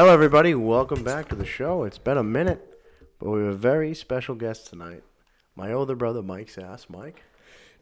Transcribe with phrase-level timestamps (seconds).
[0.00, 0.54] Hello, everybody.
[0.54, 1.84] Welcome back to the show.
[1.84, 2.80] It's been a minute,
[3.18, 5.02] but we have a very special guest tonight.
[5.56, 6.88] My older brother, Mike Sass.
[6.88, 7.22] Mike.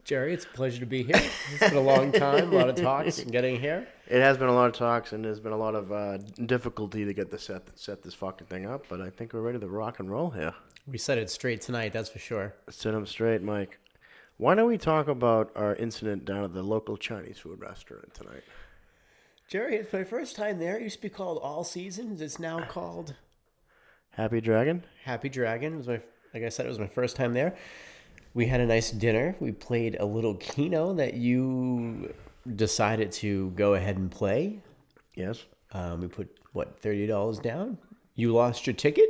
[0.03, 1.23] Jerry, it's a pleasure to be here.
[1.53, 3.87] It's been a long time, a lot of talks and getting here.
[4.09, 7.05] It has been a lot of talks, and there's been a lot of uh, difficulty
[7.05, 8.87] to get the set set this fucking thing up.
[8.89, 10.55] But I think we're ready to rock and roll here.
[10.89, 12.53] We set it straight tonight, that's for sure.
[12.69, 13.79] Set them straight, Mike.
[14.39, 18.43] Why don't we talk about our incident down at the local Chinese food restaurant tonight?
[19.49, 20.77] Jerry, it's my first time there.
[20.77, 22.21] It used to be called All Seasons.
[22.21, 23.15] It's now called
[24.11, 24.85] Happy Dragon.
[25.05, 25.73] Happy Dragon.
[25.73, 26.01] It was my,
[26.35, 27.57] like I said, it was my first time there.
[28.35, 29.35] We had a nice dinner.
[29.41, 32.13] We played a little Keno that you
[32.57, 34.61] decided to go ahead and play.
[35.15, 37.79] Yes, Um, we put what thirty dollars down.
[38.17, 39.09] You lost your ticket.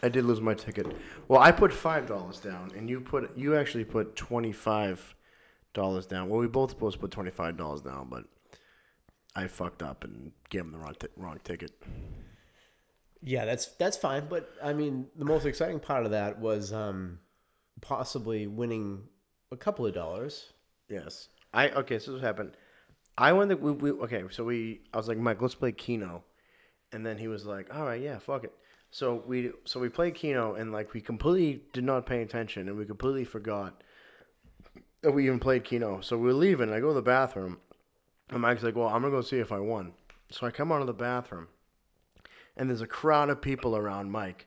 [0.00, 0.86] I did lose my ticket.
[1.26, 5.14] Well, I put five dollars down, and you put you actually put twenty five
[5.74, 6.28] dollars down.
[6.28, 8.24] Well, we both supposed to put twenty five dollars down, but
[9.34, 11.72] I fucked up and gave him the wrong t- wrong ticket.
[13.22, 14.26] Yeah, that's that's fine.
[14.28, 17.18] But I mean, the most exciting part of that was um,
[17.80, 19.04] possibly winning
[19.50, 20.52] a couple of dollars.
[20.88, 21.98] Yes, I okay.
[21.98, 22.56] So this happened.
[23.16, 23.50] I went.
[23.50, 24.24] To, we, we okay.
[24.30, 24.82] So we.
[24.92, 26.24] I was like, Mike, let's play Keno,
[26.92, 28.52] and then he was like, All right, yeah, fuck it.
[28.90, 32.76] So we so we played Keno, and like we completely did not pay attention, and
[32.76, 33.82] we completely forgot
[35.02, 36.00] that we even played Keno.
[36.00, 36.68] So we were leaving.
[36.68, 37.58] And I go to the bathroom,
[38.32, 39.92] and Mike's like, Well, I'm gonna go see if I won.
[40.30, 41.48] So I come out of the bathroom,
[42.56, 44.46] and there's a crowd of people around Mike,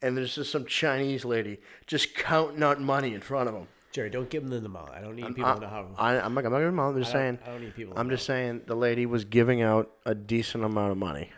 [0.00, 3.68] and there's just some Chinese lady just counting out money in front of him.
[3.92, 4.90] Jerry, don't give them the amount.
[4.90, 5.86] I don't need people to know how.
[5.98, 7.38] I, I'm not, I'm not gonna I'm just I saying.
[7.44, 10.64] I don't need people to I'm just saying the lady was giving out a decent
[10.64, 11.30] amount of money.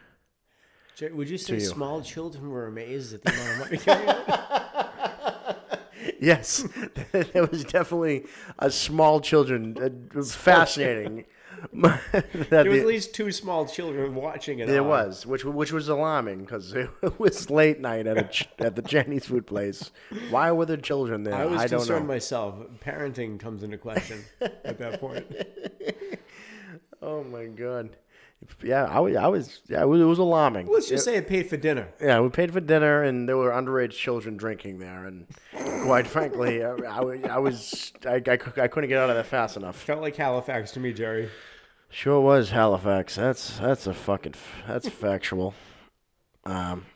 [0.96, 1.60] Jerry, would you say you.
[1.60, 4.08] small children were amazed at the amount of money?
[4.08, 4.50] out?
[6.20, 6.66] Yes,
[7.12, 8.24] there was definitely
[8.58, 9.76] a small children.
[10.16, 11.26] Uh, fascinating.
[11.72, 14.66] There was the- at least two small children watching it.
[14.68, 14.88] there all.
[14.88, 16.88] was, which which was alarming because it
[17.18, 19.90] was late night at a at the Chinese food place.
[20.30, 21.34] Why were there children there?
[21.34, 21.76] I was don't know.
[21.78, 22.54] concerned myself.
[22.80, 25.26] Parenting comes into question at that point.
[27.02, 27.96] oh my god.
[28.62, 29.16] Yeah, I was.
[29.16, 29.60] I was.
[29.68, 30.66] Yeah, it was, it was alarming.
[30.70, 31.88] Let's just say it paid for dinner.
[32.00, 35.26] Yeah, we paid for dinner, and there were underage children drinking there, and
[35.84, 39.24] quite frankly, I, I, was- I was I, I, I couldn't get out of there
[39.24, 39.76] fast enough.
[39.76, 41.30] Felt like Halifax to me, Jerry.
[41.90, 43.16] Sure was Halifax.
[43.16, 44.34] That's that's a fucking
[44.66, 45.54] that's factual.
[46.44, 46.86] Um.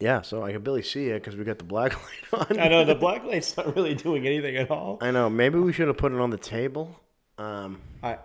[0.00, 1.92] Yeah, so I can barely see it because we got the black
[2.32, 2.58] light on.
[2.60, 4.98] I know the black light's not really doing anything at all.
[5.00, 5.28] I know.
[5.28, 6.98] Maybe we should have put it on the table.
[7.36, 7.80] Um.
[8.02, 8.18] I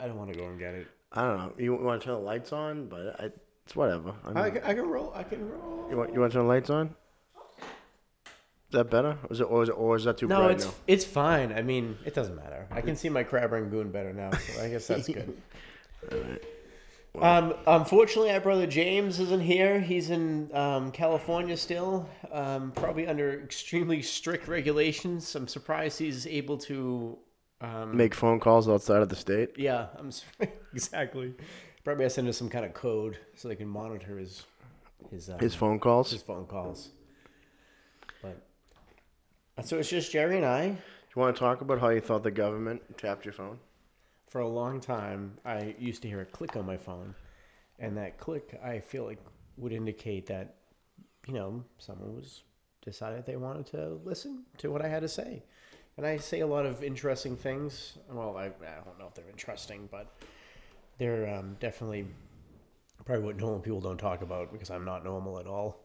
[0.00, 0.88] I don't want to go and get it.
[1.12, 1.52] I don't know.
[1.58, 3.30] You want to turn the lights on, but I,
[3.64, 4.14] it's whatever.
[4.24, 5.12] I mean, I, can- I can roll.
[5.14, 5.86] I can roll.
[5.90, 6.94] you want you want to turn the lights on?
[7.58, 9.18] Is that better?
[9.24, 10.74] Or is it or is, it, or is that too No, bright it's now?
[10.86, 11.52] it's fine.
[11.52, 12.68] I mean, it doesn't matter.
[12.70, 15.36] I can see my crab rangoon better now, so I guess that's good.
[17.20, 19.80] Um, unfortunately, our brother James isn't here.
[19.80, 25.34] He's in um, California still, um, probably under extremely strict regulations.
[25.34, 27.18] I'm surprised he's able to.
[27.60, 29.50] Um, Make phone calls outside of the state.
[29.56, 30.10] yeah, I'm
[30.72, 31.34] exactly.
[31.84, 34.44] Probably to send us some kind of code so they can monitor his
[35.10, 36.10] his um, His phone calls.
[36.10, 36.90] his phone calls.
[38.22, 38.38] But
[39.64, 40.68] so it's just Jerry and I.
[40.68, 40.76] Do
[41.16, 43.58] you want to talk about how you thought the government tapped your phone?
[44.28, 47.14] For a long time, I used to hear a click on my phone,
[47.78, 49.18] and that click I feel like
[49.56, 50.54] would indicate that,
[51.26, 52.42] you know, someone was
[52.84, 55.42] decided they wanted to listen to what I had to say,
[55.96, 57.98] and I say a lot of interesting things.
[58.10, 60.06] Well, I, I don't know if they're interesting, but
[60.98, 62.06] they're um, definitely
[63.04, 65.80] probably what normal people don't talk about because I'm not normal at all.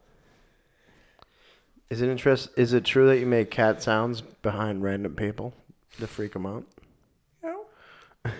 [1.90, 2.50] Is it interest?
[2.58, 5.54] Is it true that you make cat sounds behind random people
[6.00, 6.66] to freak them out?
[7.44, 7.66] No,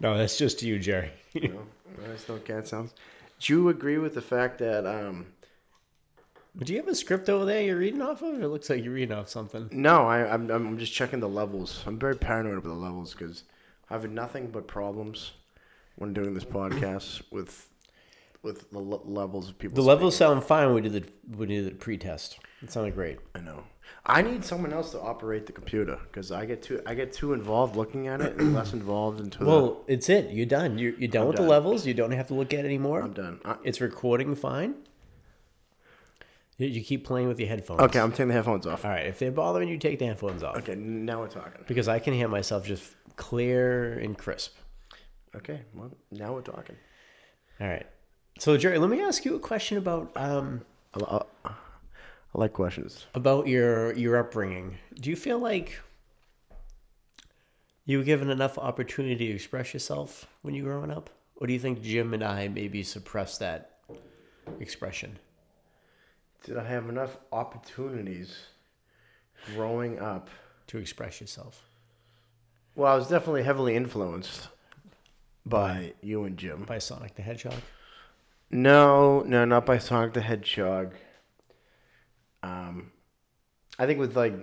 [0.00, 1.10] no, that's just you, Jerry.
[1.34, 1.62] No,
[1.98, 2.94] there's no cat sounds.
[3.40, 5.26] Do you agree with the fact that um,
[6.58, 8.42] Do you have a script over there you're reading off of?
[8.42, 9.68] It looks like you're reading off something.
[9.72, 11.82] No, I, I'm I'm just checking the levels.
[11.86, 13.44] I'm very paranoid about the levels because
[13.90, 15.32] I've had nothing but problems
[15.96, 17.68] when doing this podcast with
[18.42, 19.74] with the le- levels of people.
[19.76, 22.38] The levels sound fine when we did the we did the pre-test.
[22.62, 23.18] It sounded great.
[23.34, 23.64] I know.
[24.06, 27.34] I need someone else to operate the computer because I get too I get too
[27.34, 30.30] involved looking at it and less involved into Well, it's it.
[30.30, 30.78] You're done.
[30.78, 31.44] You're, you're done with done.
[31.44, 31.86] the levels.
[31.86, 33.02] You don't have to look at it anymore.
[33.02, 33.40] I'm done.
[33.44, 34.76] I, It's recording fine.
[36.58, 37.80] You, you keep playing with your headphones.
[37.82, 38.84] okay, I'm taking the headphones off.
[38.84, 39.06] All right.
[39.06, 41.64] If they're bothering you, take the headphones off Okay, now we're talking.
[41.66, 44.56] because I can hear myself just clear and crisp.
[45.34, 46.76] Okay, well now we're talking.
[47.60, 47.86] All right.
[48.38, 50.62] So Jerry, let me ask you a question about um
[50.94, 51.52] I, I, I
[52.34, 53.06] like questions.
[53.14, 54.76] about your your upbringing.
[54.94, 55.78] Do you feel like
[57.84, 61.52] you were given enough opportunity to express yourself when you were growing up, Or do
[61.52, 63.78] you think Jim and I maybe suppressed that
[64.58, 65.18] expression?
[66.46, 68.34] Did I have enough opportunities
[69.54, 70.30] growing up?
[70.68, 71.68] to express yourself.
[72.74, 74.48] Well, I was definitely heavily influenced
[75.44, 76.64] by you and Jim.
[76.64, 77.60] By Sonic the Hedgehog?
[78.50, 80.94] No, no, not by Sonic the Hedgehog.
[82.42, 82.92] Um,
[83.78, 84.34] I think with like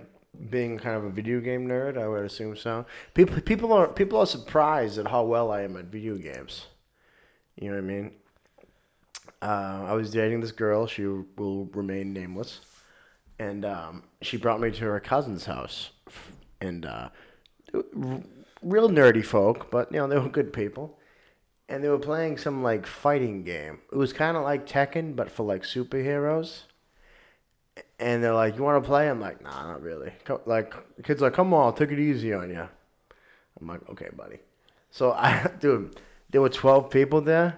[0.50, 2.86] being kind of a video game nerd, I would assume so.
[3.14, 6.66] People, people are people are surprised at how well I am at video games.
[7.56, 8.12] You know what I mean?
[9.42, 10.86] Uh, I was dating this girl.
[10.86, 12.60] She will remain nameless,
[13.38, 15.90] and um, she brought me to her cousin's house,
[16.60, 17.08] and uh,
[18.62, 20.98] real nerdy folk, but you know they were good people
[21.68, 23.80] and they were playing some like fighting game.
[23.92, 26.62] It was kind of like Tekken, but for like superheroes.
[27.98, 30.12] And they're like, "You want to play?" I'm like, "Nah, not really."
[30.46, 32.68] Like, kid's like, "Come on, I'll take it easy on you."
[33.60, 34.38] I'm like, "Okay, buddy."
[34.90, 35.96] So I, dude,
[36.30, 37.56] there were 12 people there.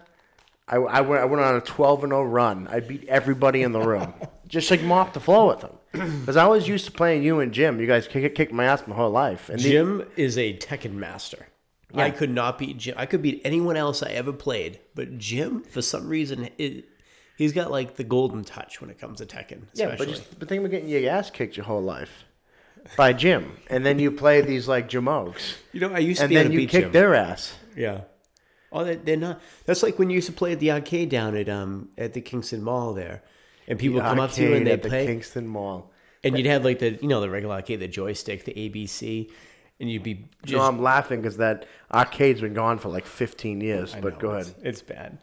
[0.69, 2.67] I, I went I went on a 12 and 0 run.
[2.69, 4.13] I beat everybody in the room,
[4.49, 5.73] just like mop the floor with them.
[6.21, 7.81] Because I was used to playing you and Jim.
[7.81, 9.49] You guys kick kicked my ass my whole life.
[9.49, 11.47] And the- Jim is a Tekken master.
[11.95, 12.95] I could not beat Jim.
[12.99, 16.85] I could beat anyone else I ever played, but Jim, for some reason, it,
[17.39, 19.63] he's got like the golden touch when it comes to Tekken.
[19.73, 19.97] Yeah, Especially.
[20.07, 22.25] but just but think about getting your ass kicked your whole life
[22.99, 26.29] by Jim, and then you play these like Jamogs, you know, I used to and
[26.31, 26.93] be then you kick Jim.
[26.93, 27.55] their ass.
[27.75, 28.01] Yeah.
[28.73, 29.41] Oh, they, they're not.
[29.65, 32.21] That's like when you used to play at the arcade down at um at the
[32.21, 33.23] Kingston Mall there,
[33.69, 35.91] and people come up to you and they at the play, Kingston Mall.
[36.25, 39.31] and you'd have like the you know the regular arcade, the joystick, the ABC,
[39.81, 40.53] and you'd be just.
[40.57, 43.95] no, I'm laughing because that arcade's been gone for like 15 years.
[43.95, 44.61] I but know, go it's- ahead.
[44.67, 45.19] It's bad.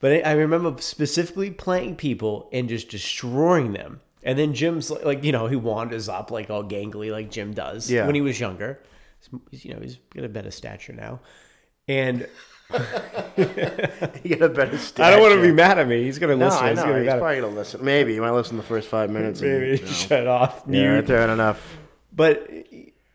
[0.00, 4.00] But I, I remember specifically playing people and just destroying them.
[4.24, 7.54] And then Jim's like, like, you know, he wanders up like all gangly like Jim
[7.54, 8.06] does Yeah.
[8.06, 8.80] when he was younger.
[9.52, 11.20] He's, you know, he's got a better stature now.
[11.86, 12.26] And
[13.36, 16.02] You get a better I don't want to be mad at me.
[16.04, 16.64] He's gonna listen.
[16.64, 16.64] No, listen.
[16.64, 16.82] I He's know.
[16.84, 17.84] gonna He's probably gonna listen.
[17.84, 19.40] Maybe he might listen the first five minutes.
[19.40, 19.90] and, Maybe you know.
[19.92, 20.62] shut off.
[20.66, 20.94] Yeah, mute.
[20.94, 21.76] right there, enough.
[22.14, 22.48] But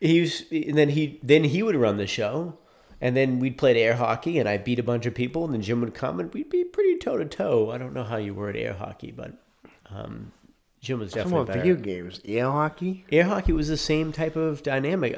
[0.00, 2.58] he was, and then he then he would run the show,
[3.00, 5.62] and then we'd play air hockey, and I beat a bunch of people, and then
[5.62, 7.70] Jim would come, and we'd be pretty toe to toe.
[7.70, 9.32] I don't know how you were at air hockey, but
[9.90, 10.32] um,
[10.80, 11.38] Jim was definitely.
[11.38, 11.60] Some better.
[11.60, 12.20] video games.
[12.26, 13.04] Air hockey.
[13.10, 15.16] Air hockey was the same type of dynamic.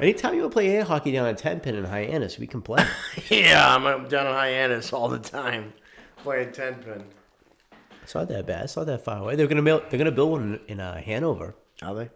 [0.00, 2.62] Anytime you want to play air hockey down at Ten Pin in Hyannis, we can
[2.62, 2.84] play.
[3.30, 5.72] Yeah, I'm down in Hyannis all the time,
[6.18, 7.04] playing ten pin.
[8.02, 8.64] it's not that bad.
[8.64, 9.36] It's not that far away.
[9.36, 9.84] They're gonna build.
[9.88, 11.54] They're gonna build one in uh, Hanover.
[11.80, 12.10] Are they?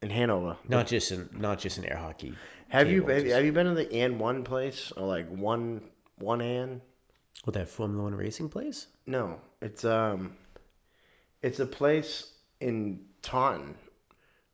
[0.00, 0.56] In Hanover.
[0.68, 2.34] Not just in not just in air hockey.
[2.68, 5.82] Have you table, have, you been to the and One place or like one
[6.18, 6.80] one and?
[7.44, 8.86] With that Formula One racing place?
[9.06, 10.36] No, it's um,
[11.42, 13.74] it's a place in Taunton.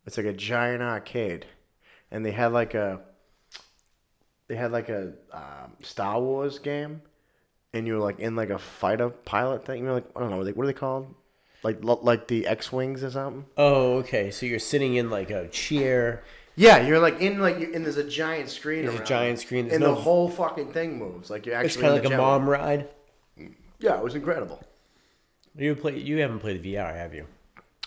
[0.08, 1.44] It's like a giant arcade,
[2.10, 3.02] and they had like a
[4.46, 7.02] they had like a um, Star Wars game,
[7.74, 9.80] and you were like in like a fighter pilot thing.
[9.80, 11.14] You know, like I don't know, like what are they called?
[11.62, 13.44] Like like the X wings or something.
[13.58, 14.30] Oh, okay.
[14.30, 16.24] So you're sitting in like a chair.
[16.56, 18.86] Yeah, you're like in like and there's a giant screen.
[18.86, 21.28] There's a giant screen, there's and no- the whole fucking thing moves.
[21.28, 21.66] Like you're actually.
[21.66, 22.88] It's kind of like a mom ride.
[23.78, 24.64] Yeah, it was incredible.
[25.54, 25.98] You play.
[25.98, 27.26] You haven't played VR, have you?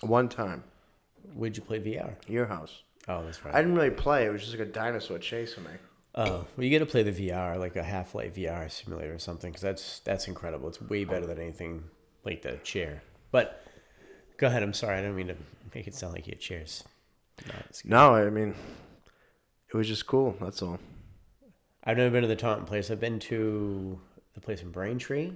[0.01, 0.63] One time,
[1.33, 2.15] Where'd you play VR?
[2.27, 2.83] your house.
[3.07, 3.53] Oh, that's right.
[3.55, 4.25] I didn't really play.
[4.25, 5.71] It was just like a dinosaur chasing me.
[6.13, 9.19] Oh, well, you got to play the VR, like a Half Life VR simulator or
[9.19, 10.67] something, because that's that's incredible.
[10.67, 11.85] It's way better than anything
[12.25, 13.01] like the chair.
[13.31, 13.65] But
[14.38, 14.61] go ahead.
[14.61, 14.97] I'm sorry.
[14.97, 15.38] I don't mean to
[15.73, 16.83] make it sound like your chairs.
[17.47, 17.81] Not.
[17.85, 18.53] No, I mean,
[19.69, 20.35] it was just cool.
[20.41, 20.79] That's all.
[21.83, 22.91] I've never been to the Taunton place.
[22.91, 24.00] I've been to
[24.33, 25.31] the place in Braintree,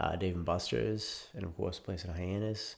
[0.00, 2.76] uh, Dave and Buster's, and of course, the place in Hyannis.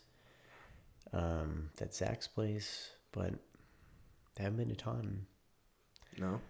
[1.13, 3.33] Um, that's Zach's place, but
[4.39, 5.27] I haven't been to Taunton.
[6.19, 6.41] No.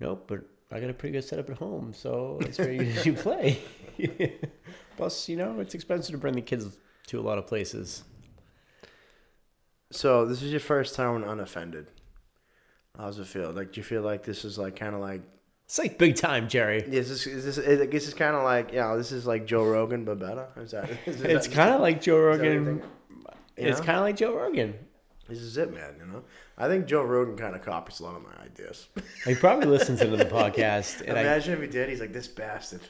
[0.00, 0.40] Nope, but
[0.70, 3.58] I got a pretty good setup at home, so that's where you, you play.
[4.96, 6.76] Plus, you know, it's expensive to bring the kids
[7.08, 8.04] to a lot of places.
[9.90, 11.88] So this is your first time unoffended.
[12.96, 13.50] How's it feel?
[13.52, 15.22] Like, do you feel like this is like kind of like?
[15.64, 16.78] It's like big time, Jerry.
[16.82, 17.26] Is this?
[17.26, 17.58] Is this?
[17.80, 18.94] I guess it's kind of like yeah.
[18.96, 20.48] This is like Joe Rogan, but better.
[20.56, 20.90] Is that?
[21.06, 22.84] Is that- It's kind of like Joe that what
[23.58, 24.74] you It's kind of like Joe Rogan.
[25.28, 25.94] This is it, man.
[26.00, 26.22] You know,
[26.56, 28.88] I think Joe Rogan kind of copies a lot of my ideas.
[29.26, 31.90] He probably listens into the podcast, and I, Imagine if he did.
[31.90, 32.80] He's like this bastard.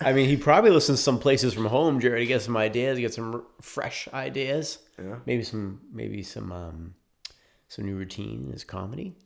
[0.00, 3.14] I mean, he probably listens some places from home, Jerry, to get some ideas, get
[3.14, 4.78] some r- fresh ideas.
[4.98, 5.16] Yeah.
[5.26, 6.94] Maybe some, maybe some, um,
[7.68, 9.16] some new routine in his comedy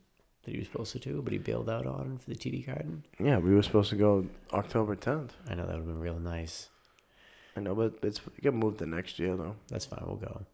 [0.45, 3.05] that he was supposed to do, but he bailed out on for the TD Garden.
[3.21, 5.31] Yeah, we were supposed to go October 10th.
[5.51, 6.71] I know that would have been real nice.
[7.57, 9.57] I know, but it's it get moved to next year though.
[9.69, 10.03] That's fine.
[10.07, 10.47] We'll go.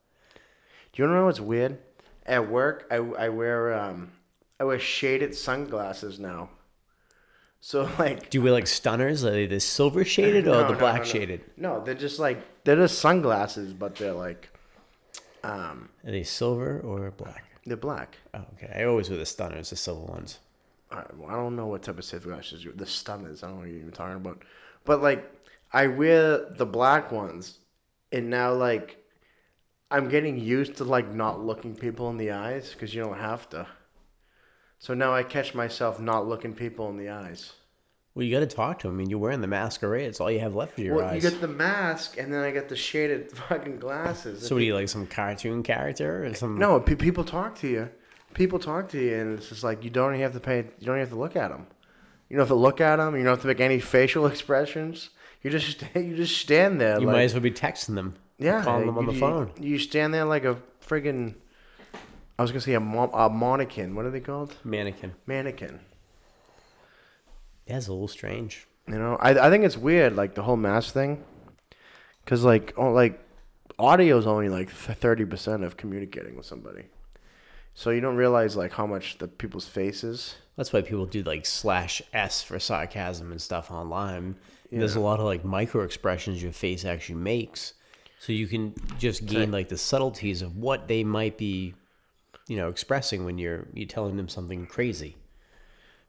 [0.94, 1.78] Do you want to know what's weird?
[2.24, 4.12] At work, I, I wear um
[4.60, 6.50] I wear shaded sunglasses now.
[7.60, 9.24] So like, Do you wear like stunners?
[9.24, 11.04] Are they the silver shaded or No, the no, black no.
[11.04, 11.40] shaded?
[11.56, 14.48] no, they're just like they're just sunglasses, but they're like,
[15.42, 17.44] um, Are they silver or black?
[17.66, 18.16] they're black.
[18.32, 18.72] Oh, okay.
[18.74, 20.38] I always wear the stunners, the silver ones.
[20.90, 22.72] I, well, I don't know what type of sunglasses you.
[22.72, 23.42] The stunners.
[23.42, 24.42] I don't know what you're even talking about.
[24.84, 25.30] But like,
[25.72, 27.58] I wear the black ones,
[28.12, 29.03] and now like,
[29.90, 33.48] I'm getting used to like not looking people in the eyes because you don't have
[33.50, 33.66] to.
[34.78, 37.52] So now I catch myself not looking people in the eyes.
[38.14, 38.96] Well, you got to talk to them.
[38.96, 40.06] I mean, you're wearing the mask masquerade.
[40.06, 41.22] It's all you have left of your Well, eyes.
[41.24, 44.46] you get the mask, and then I get the shaded fucking glasses.
[44.46, 46.56] so, what are you like, some cartoon character or some?
[46.58, 47.90] No, pe- people talk to you.
[48.32, 50.58] People talk to you, and it's just like you don't even have to pay.
[50.58, 51.66] You don't even have to look at them.
[52.28, 53.16] You don't have to look at them.
[53.16, 55.10] You don't have to make any facial expressions.
[55.42, 57.00] You just you just stand there.
[57.00, 58.14] You like, might as well be texting them.
[58.44, 59.50] Yeah, calling them on you- the phone.
[59.60, 61.34] You stand there like a friggin'
[62.38, 63.94] I was gonna say a, mo- a mannequin.
[63.94, 64.56] What are they called?
[64.64, 65.14] Mannequin.
[65.26, 65.80] Mannequin.
[67.66, 68.66] Yeah, it's a little strange.
[68.88, 71.24] You know, I I think it's weird, like the whole mask thing,
[72.24, 73.18] because like oh, like
[73.78, 76.84] audio is only like thirty percent of communicating with somebody,
[77.72, 80.36] so you don't realize like how much the people's faces.
[80.56, 84.36] That's why people do like slash S for sarcasm and stuff online.
[84.70, 87.74] There's a lot of like micro expressions your face actually makes.
[88.24, 91.74] So you can just gain like the subtleties of what they might be,
[92.48, 95.16] you know, expressing when you're you're telling them something crazy.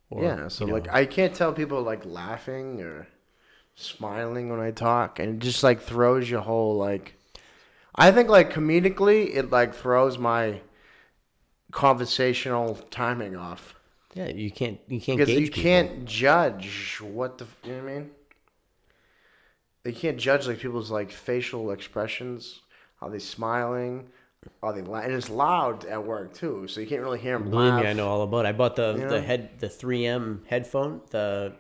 [0.10, 3.10] Or, yeah, so you know, like I can't tell people like laughing or
[3.76, 7.16] smiling when I talk, and it just like throws your whole like.
[7.94, 10.62] I think like comedically, it like throws my
[11.72, 13.76] conversational timing off.
[14.14, 15.64] yeah, you can't you can't because you people.
[15.64, 18.12] can't judge what the you know what I mean.
[19.86, 22.62] You can't judge like people's like facial expressions.
[23.02, 24.08] Are they smiling?
[24.62, 27.50] Are they la- and it's loud at work too, so you can't really hear them
[27.50, 27.84] Believe laugh.
[27.84, 28.46] me, I know all about.
[28.46, 28.50] it.
[28.50, 29.22] I bought the You the know?
[29.22, 31.54] head the 3M headphone, the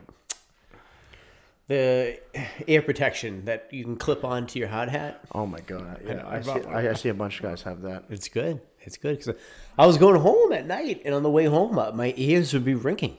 [1.67, 2.20] the
[2.67, 5.22] air protection that you can clip onto your hard hat.
[5.34, 6.01] Oh my god!
[6.05, 6.51] Yeah, I I, see.
[6.67, 8.05] I, I see a bunch of guys have that.
[8.10, 8.62] It's good.
[8.82, 9.36] It's good because
[9.79, 12.65] I was going home at night, and on the way home, uh, my ears would
[12.65, 13.17] be ringing.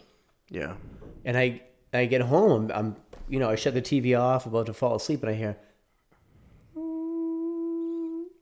[0.48, 0.74] Yeah.
[1.24, 2.94] And I I get home, I'm
[3.28, 5.56] you know I shut the TV off, about to fall asleep, and I hear,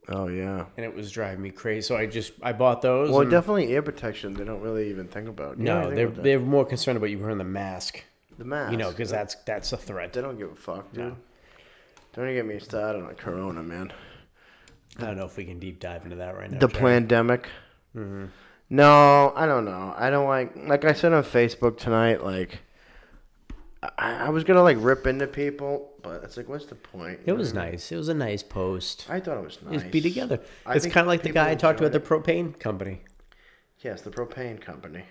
[0.07, 0.67] Oh yeah.
[0.77, 1.81] and it was driving me crazy.
[1.83, 3.11] So I just I bought those.
[3.11, 4.35] Well, and- definitely ear protection.
[4.35, 5.57] They don't really even think about.
[5.59, 8.03] You no, they're they're more concerned about you wearing the mask.
[8.39, 8.73] the mask.
[8.73, 10.13] You know, because that's that's a threat.
[10.13, 11.05] they don't give a fuck, dude.
[11.05, 11.17] No.
[12.13, 13.93] Don't even get me started on Corona, man.
[14.99, 16.59] I don't know if we can deep dive into that right now.
[16.59, 17.49] the pandemic.
[17.97, 18.27] Mm-hmm.
[18.71, 19.95] No, I don't know.
[19.97, 20.55] I don't like.
[20.57, 22.61] Like I said on Facebook tonight, like
[23.99, 27.21] I, I was gonna like rip into people, but it's like, what's the point?
[27.27, 27.91] It was nice.
[27.93, 29.07] It was a nice post.
[29.09, 29.81] I thought it was nice.
[29.81, 30.41] Just be together.
[30.65, 32.59] I it's think kind of like the people guy I talked to at the propane
[32.59, 33.03] company.
[33.81, 35.05] Yes, the propane company.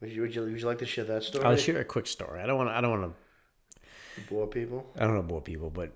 [0.00, 1.44] Would you would you, would you like to share that story?
[1.44, 2.40] I'll share a quick story.
[2.40, 2.68] I don't want.
[2.70, 3.80] to I don't want to
[4.28, 4.86] Bore people.
[4.96, 5.92] I don't want to bore people, but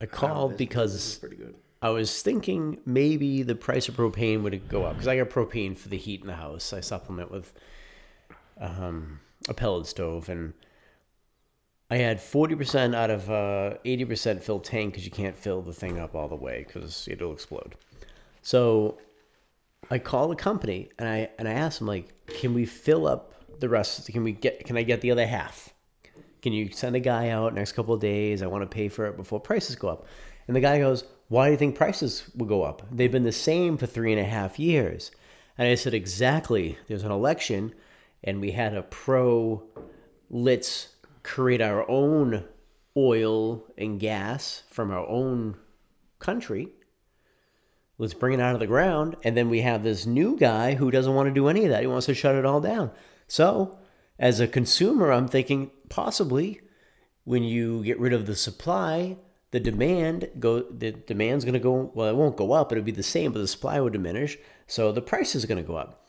[0.00, 1.54] I called this- because this is pretty good.
[1.80, 5.78] I was thinking maybe the price of propane would go up because I got propane
[5.78, 6.72] for the heat in the house.
[6.72, 7.52] I supplement with
[8.60, 10.54] um, a pellet stove, and
[11.90, 15.62] I had forty percent out of uh, eighty percent filled tank because you can't fill
[15.62, 17.76] the thing up all the way because it'll explode.
[18.42, 18.98] So
[19.90, 23.32] I call the company and I and I asked them like, can we fill up
[23.60, 24.06] the rest?
[24.08, 24.64] Can we get?
[24.64, 25.72] Can I get the other half?
[26.42, 28.42] Can you send a guy out next couple of days?
[28.42, 30.06] I want to pay for it before prices go up.
[30.46, 32.82] And the guy goes, Why do you think prices will go up?
[32.90, 35.10] They've been the same for three and a half years.
[35.56, 36.78] And I said, Exactly.
[36.86, 37.74] There's an election,
[38.22, 39.62] and we had a pro
[40.30, 40.88] let's
[41.28, 42.44] create our own
[42.96, 45.56] oil and gas from our own
[46.18, 46.68] country.
[47.98, 49.16] Let's bring it out of the ground.
[49.22, 51.82] And then we have this new guy who doesn't want to do any of that.
[51.82, 52.90] He wants to shut it all down.
[53.26, 53.78] So,
[54.18, 56.60] as a consumer, I'm thinking possibly
[57.24, 59.18] when you get rid of the supply,
[59.50, 62.90] the demand go the demand's going to go well it won't go up it'll be
[62.90, 66.06] the same but the supply will diminish so the price is going to go up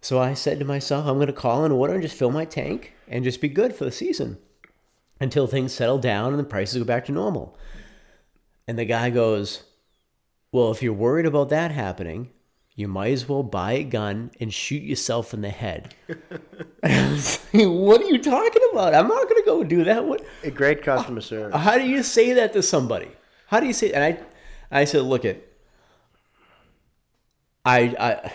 [0.00, 2.44] so i said to myself i'm going to call an order and just fill my
[2.44, 4.38] tank and just be good for the season
[5.20, 7.56] until things settle down and the prices go back to normal
[8.66, 9.62] and the guy goes
[10.50, 12.30] well if you're worried about that happening
[12.74, 15.94] you might as well buy a gun and shoot yourself in the head.
[16.82, 18.94] And I was like, what are you talking about?
[18.94, 20.04] I'm not going to go do that.
[20.04, 20.24] What?
[20.42, 21.54] A great customer service.
[21.60, 23.10] How do you say that to somebody?
[23.46, 23.92] How do you say?
[23.92, 24.18] And I,
[24.80, 25.56] I said, look it.
[27.64, 28.32] I, I,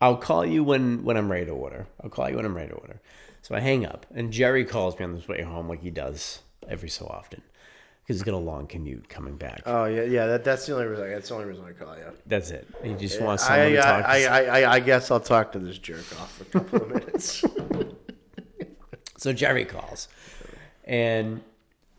[0.00, 1.86] I'll call you when when I'm ready to order.
[2.02, 3.00] I'll call you when I'm ready to order.
[3.42, 6.42] So I hang up, and Jerry calls me on his way home, like he does
[6.68, 7.40] every so often,
[8.02, 9.62] because he's got a long commute coming back.
[9.64, 10.26] Oh yeah, yeah.
[10.26, 11.10] That, that's the only reason.
[11.10, 12.12] That's the only reason I call you.
[12.26, 12.66] That's it.
[12.82, 14.02] He just wants someone I, to I, talk.
[14.02, 14.08] to.
[14.08, 16.88] I, I, I, I guess I'll talk to this jerk off for a couple of
[16.88, 17.44] minutes.
[19.18, 20.06] So Jerry calls,
[20.84, 21.40] and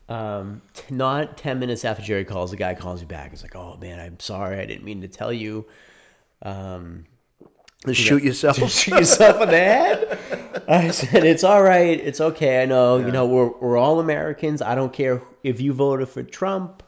[0.08, 3.30] um, t- not ten minutes after Jerry calls, the guy calls me back.
[3.30, 5.66] He's like, "Oh man, I'm sorry, I didn't mean to tell you."
[6.40, 7.04] Um,
[7.86, 8.56] Just shoot yourself.
[8.70, 10.18] shoot yourself in the head.
[10.68, 11.98] I said, "It's all right.
[11.98, 12.62] It's okay.
[12.62, 12.98] I know.
[12.98, 14.60] You know, we're we're all Americans.
[14.60, 16.82] I don't care if you voted for Trump,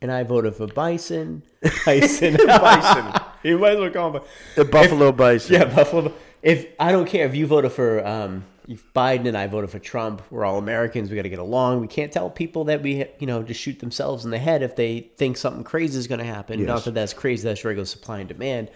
[0.00, 1.42] and I voted for Bison.
[1.84, 2.36] Bison.
[2.46, 3.12] Bison.
[3.42, 4.22] you might as well call him.
[4.54, 5.52] The Buffalo Bison.
[5.54, 6.12] Yeah, Buffalo.
[6.42, 9.78] If I don't care if you voted for um, if Biden and I voted for
[9.78, 11.10] Trump, we're all Americans.
[11.10, 11.80] We got to get along.
[11.80, 14.76] We can't tell people that we, you know, just shoot themselves in the head if
[14.76, 16.60] they think something crazy is going to happen.
[16.60, 16.68] Yes.
[16.68, 17.42] Not that that's crazy.
[17.48, 18.70] That's regular supply and demand.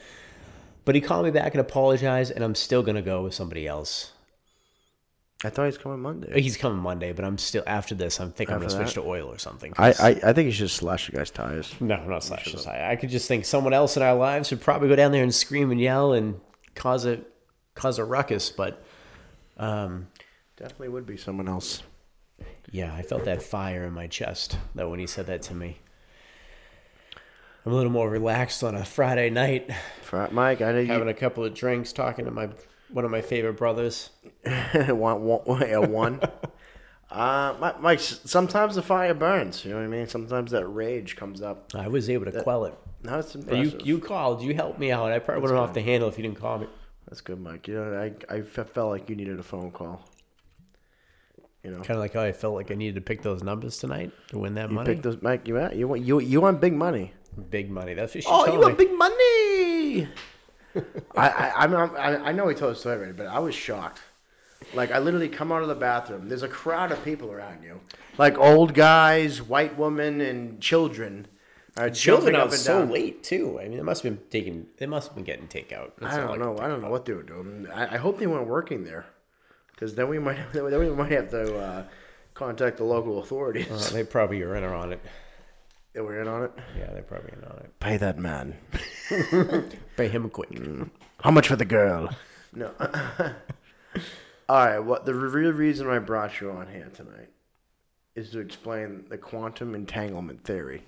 [0.88, 3.66] But he called me back and apologized, and I'm still going to go with somebody
[3.66, 4.12] else.
[5.44, 6.40] I thought he's coming Monday.
[6.40, 8.18] He's coming Monday, but I'm still after this.
[8.18, 9.02] I'm thinking I'm After switch that?
[9.02, 9.74] to oil or something.
[9.76, 11.74] I, I, I think you should slash the guy's tires.
[11.78, 12.66] no, I'm not slashing.
[12.66, 15.22] I, I could just think someone else in our lives would probably go down there
[15.22, 16.40] and scream and yell and
[16.74, 17.20] cause a
[17.74, 18.48] cause a ruckus.
[18.48, 18.82] But
[19.58, 20.06] um,
[20.56, 21.82] Definitely would be someone else.
[22.70, 25.80] Yeah, I felt that fire in my chest though when he said that to me.
[27.64, 29.70] I'm a little more relaxed on a Friday night,
[30.32, 32.48] Mike, I know you having a couple of drinks, talking to my
[32.90, 34.10] one of my favorite brothers.
[34.88, 36.20] want one, yeah, one.
[37.10, 39.64] uh, Mike, sometimes the fire burns.
[39.64, 40.06] You know what I mean?
[40.08, 41.70] Sometimes that rage comes up.
[41.74, 42.74] I was able to quell it.
[43.02, 43.86] No, it's You impressive.
[43.86, 45.12] you called, you helped me out.
[45.12, 46.66] I probably went off the handle if you didn't call me.
[47.06, 47.68] That's good, Mike.
[47.68, 50.02] You know, I, I felt like you needed a phone call.
[51.62, 53.78] You know, Kind of like how I felt like I needed to pick those numbers
[53.78, 54.86] tonight to win that you money.
[54.94, 55.46] picked those, Mike.
[55.46, 57.12] You want you you you want big money.
[57.50, 57.94] Big money.
[57.94, 58.66] That's what she Oh, told you me.
[58.66, 60.08] want big money?
[61.16, 63.54] I, I, I'm, I'm- I, I know he told the story already, but I was
[63.54, 64.00] shocked.
[64.74, 66.28] Like, I literally come out of the bathroom.
[66.28, 67.80] There's a crowd of people around you.
[68.18, 71.26] Like, old guys, white women, and children.
[71.76, 72.90] Are Children jumping out up and so down.
[72.90, 73.58] late too.
[73.60, 74.66] I mean, they must have been taking.
[74.78, 75.92] They must have been getting takeout.
[76.00, 76.58] That's I all don't can know.
[76.58, 77.68] I don't know what they were doing.
[77.72, 79.06] I, I hope they weren't working there.
[79.70, 81.84] Because then we might then we might have to uh,
[82.34, 83.70] contact the local authorities.
[83.70, 85.00] Uh, they probably are in on it.
[85.98, 86.52] They were in on it.
[86.78, 87.80] Yeah, they're probably in on it.
[87.80, 88.54] Pay that man.
[89.96, 90.48] Pay him quick.
[90.50, 90.90] Mm.
[91.20, 92.08] How much for the girl?
[92.54, 92.70] No.
[94.48, 94.78] All right.
[94.78, 97.30] What the real reason I brought you on here tonight
[98.14, 100.84] is to explain the quantum entanglement theory.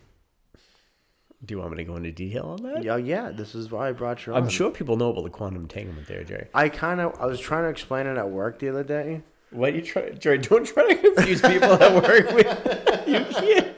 [1.45, 2.85] Do you want me to go into detail on that?
[2.85, 3.31] Yeah, yeah.
[3.33, 4.41] This is why I brought you on.
[4.45, 6.47] I'm sure people know about the quantum entanglement theory, Jerry.
[6.55, 9.23] I kind of I was trying to explain it at work the other day.
[9.51, 10.39] What do you try, Jerry?
[10.39, 12.47] Don't try to confuse people at work with
[13.09, 13.25] you.
[13.25, 13.77] Can't.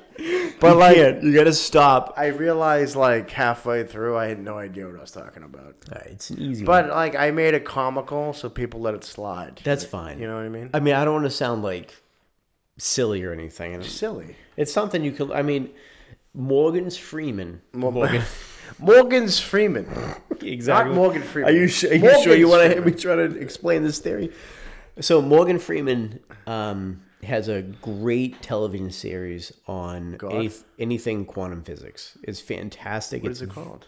[0.61, 1.23] But you like can't.
[1.23, 2.15] you got to stop.
[2.17, 5.77] I realized like halfway through I had no idea what I was talking about.
[6.07, 6.65] it's an easy.
[6.65, 6.85] one.
[6.85, 9.61] But like I made it comical so people let it slide.
[9.65, 10.19] That's fine.
[10.21, 10.71] You know what I mean?
[10.73, 11.95] I mean, I don't want to sound like
[12.79, 13.75] silly or anything.
[13.75, 14.37] And Silly.
[14.57, 15.31] it's something you could.
[15.33, 15.71] I mean,
[16.35, 17.61] Morgan's Freeman.
[17.73, 18.23] Morgan.
[18.79, 19.87] Morgan's Freeman.
[20.41, 20.91] exactly.
[20.95, 21.53] Not Morgan Freeman.
[21.53, 23.99] Are you, su- are you sure you want to hear me try to explain this
[23.99, 24.33] theory?
[25.01, 32.19] So Morgan Freeman um, has a great television series on any, anything quantum physics.
[32.25, 33.23] It's fantastic.
[33.23, 33.87] What it's is it called?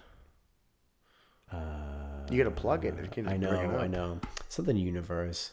[2.30, 2.94] you gotta plug it.
[2.98, 4.20] I just bring it know, I know.
[4.48, 5.52] Something universe.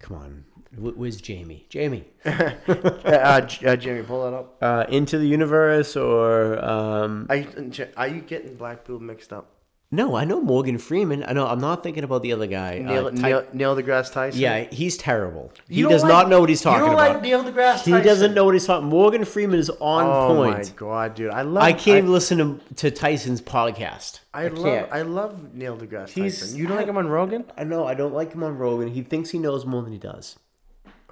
[0.00, 0.44] Come on.
[0.76, 1.66] Wh- Where's Jamie?
[1.68, 2.04] Jamie.
[2.24, 2.30] uh,
[2.68, 4.56] uh, J- uh, pull that up.
[4.60, 9.59] Uh, into the universe or um, Are you, are you getting Blackpool mixed up?
[9.90, 10.14] No?
[10.14, 11.24] I know Morgan Freeman.
[11.26, 11.46] I know.
[11.46, 12.78] I'm not thinking about the other guy.
[12.78, 14.40] Neil, uh, Ty- Neil, Neil deGrasse Tyson.
[14.40, 15.52] yeah, he's terrible.
[15.68, 16.90] He You don't does like- not know what he's talking about.
[16.92, 17.14] you don't about.
[17.14, 17.94] Like Neil deGrasse Tyson.
[17.96, 18.88] he doesn't know what he's talking.
[18.88, 20.54] Morgan Freeman is on Oh point.
[20.54, 21.30] Oh my god, dude!
[21.30, 21.62] I love.
[21.64, 24.20] I can't even listen to, to Tyson's podcast.
[24.32, 24.64] I, love.
[24.64, 24.92] can't.
[24.92, 26.58] I love Neil deGrasse He's- Tyson.
[26.58, 27.44] You don't like him on Rogan?
[27.58, 27.86] I know.
[27.86, 28.88] I don't like him on Rogan.
[28.88, 30.38] He thinks he knows more than he does.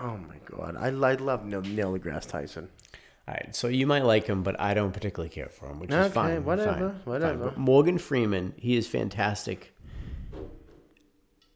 [0.01, 2.69] Oh my god, I, I love Neil, Neil deGrasse Tyson.
[3.29, 5.91] All right, so you might like him, but I don't particularly care for him, which
[5.93, 6.45] Okay, is fine.
[6.47, 7.45] whatever, fine, whatever.
[7.45, 9.75] But Morgan Freeman, he is fantastic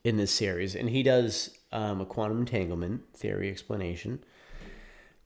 [0.04, 4.22] in this series, and he does um, a quantum entanglement theory explanation,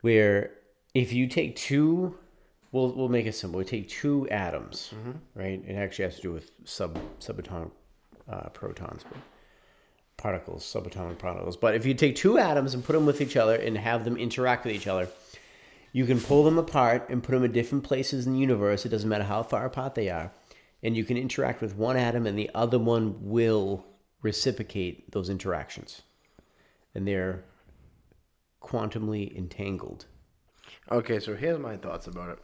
[0.02, 0.52] where
[0.94, 2.16] if you take two,
[2.70, 3.58] we'll we'll make it simple.
[3.58, 5.12] We take two atoms, Mm-hmm.
[5.38, 5.60] right?
[5.66, 7.72] It actually has to do with sub subatomic
[8.30, 9.18] uh, protons, but
[10.16, 11.56] particles, subatomic particles.
[11.56, 14.16] But if you take two atoms and put them with each other and have them
[14.16, 15.08] interact with each other,
[15.96, 18.84] you can pull them apart and put them in different places in the universe.
[18.84, 20.30] It doesn't matter how far apart they are.
[20.82, 23.86] And you can interact with one atom and the other one will
[24.20, 26.02] reciprocate those interactions.
[26.94, 27.44] And they're
[28.62, 30.04] quantumly entangled.
[30.92, 32.38] Okay, so here's my thoughts about it.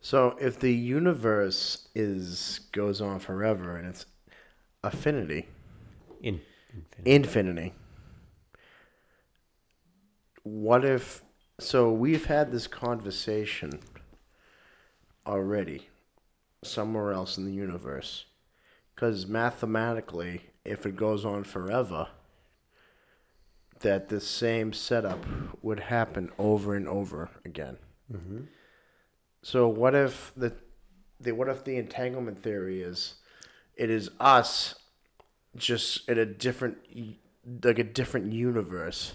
[0.00, 4.06] So if the universe is goes on forever and it's
[4.82, 5.50] affinity,
[6.22, 6.40] In,
[6.72, 7.14] infinity.
[7.14, 7.74] infinity.
[10.44, 11.25] What if
[11.58, 13.80] so we've had this conversation
[15.26, 15.88] already
[16.62, 18.26] somewhere else in the universe
[18.94, 22.08] cuz mathematically if it goes on forever
[23.80, 25.24] that the same setup
[25.62, 27.76] would happen over and over again.
[28.12, 28.44] Mm-hmm.
[29.42, 30.52] So what if the,
[31.20, 33.16] the what if the entanglement theory is
[33.76, 34.74] it is us
[35.54, 36.78] just in a different
[37.62, 39.14] like a different universe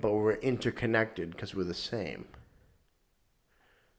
[0.00, 2.26] but we're interconnected because we're the same.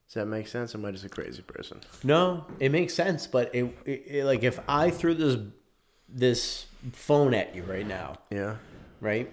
[0.06, 0.74] Does that make sense?
[0.74, 1.80] Am I just a crazy person?
[2.02, 5.38] No, it makes sense, but it, it, it like if I threw this
[6.08, 8.56] this phone at you right now, Yeah.
[9.00, 9.32] right?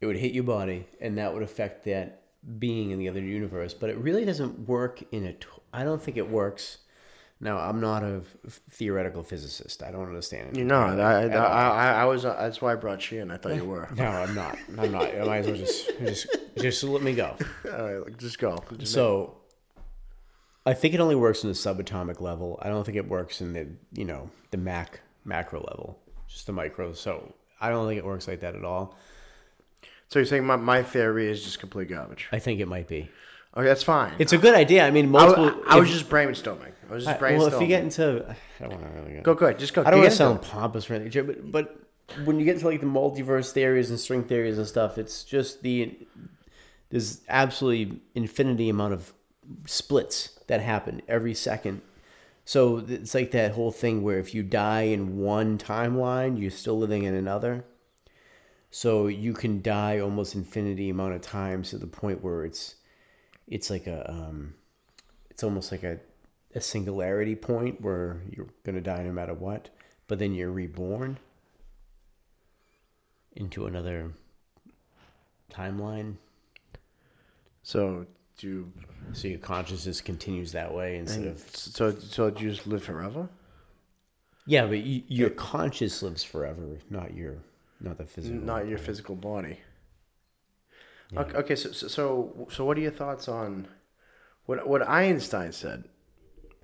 [0.00, 2.22] It would hit your body, and that would affect that
[2.58, 3.74] being in the other universe.
[3.74, 5.32] But it really doesn't work in a.
[5.32, 6.78] T- I don't think it works.
[7.40, 9.84] Now, I'm not a f- theoretical physicist.
[9.84, 10.56] I don't understand.
[10.56, 10.98] You're not.
[10.98, 12.24] I, I, I, I was.
[12.24, 13.30] uh, That's why I brought you in.
[13.30, 13.88] I thought you were.
[13.96, 14.58] No, I'm not.
[14.76, 15.14] I'm not.
[15.14, 16.26] I might as well just just
[16.58, 17.36] just let me go.
[17.72, 18.58] All right, just go.
[18.76, 19.36] Just So,
[20.66, 22.58] I think it only works in the subatomic level.
[22.60, 25.96] I don't think it works in the you know the mac macro level,
[26.26, 26.92] just the micro.
[26.92, 28.96] So I don't think it works like that at all.
[30.08, 32.28] so you're saying my, my theory is just complete garbage?
[32.32, 33.08] I think it might be.
[33.56, 34.12] Okay, that's fine.
[34.18, 34.86] It's a good idea.
[34.86, 36.72] I mean, I, w- people- I was if- just brainstorming.
[36.88, 37.38] I was just brainstorming.
[37.38, 39.58] well, if you get into, I don't want to really go, go ahead.
[39.58, 39.82] Just go.
[39.82, 41.76] I don't Get want to sound pompous or anything, but but
[42.24, 45.62] when you get to like the multiverse theories and string theories and stuff, it's just
[45.62, 45.98] the
[46.90, 49.12] there's absolutely infinity amount of
[49.66, 51.82] splits that happen every second.
[52.44, 56.78] So it's like that whole thing where if you die in one timeline, you're still
[56.78, 57.64] living in another.
[58.70, 62.76] So you can die almost infinity amount of times to the point where it's
[63.46, 64.54] it's like a um,
[65.30, 66.00] it's almost like a
[66.58, 69.70] a singularity point where you're gonna die no matter what,
[70.08, 71.18] but then you're reborn
[73.36, 74.12] into another
[75.52, 76.16] timeline.
[77.62, 78.06] So
[78.38, 78.72] do you,
[79.12, 83.28] So your consciousness continues that way instead of so so do you just live forever?
[84.46, 87.36] yeah, but you, your conscious lives forever, not your
[87.80, 88.40] not the physical.
[88.40, 89.58] Not your physical body.
[91.16, 93.68] Okay, okay, so, so so so what are your thoughts on
[94.46, 95.84] what what Einstein said?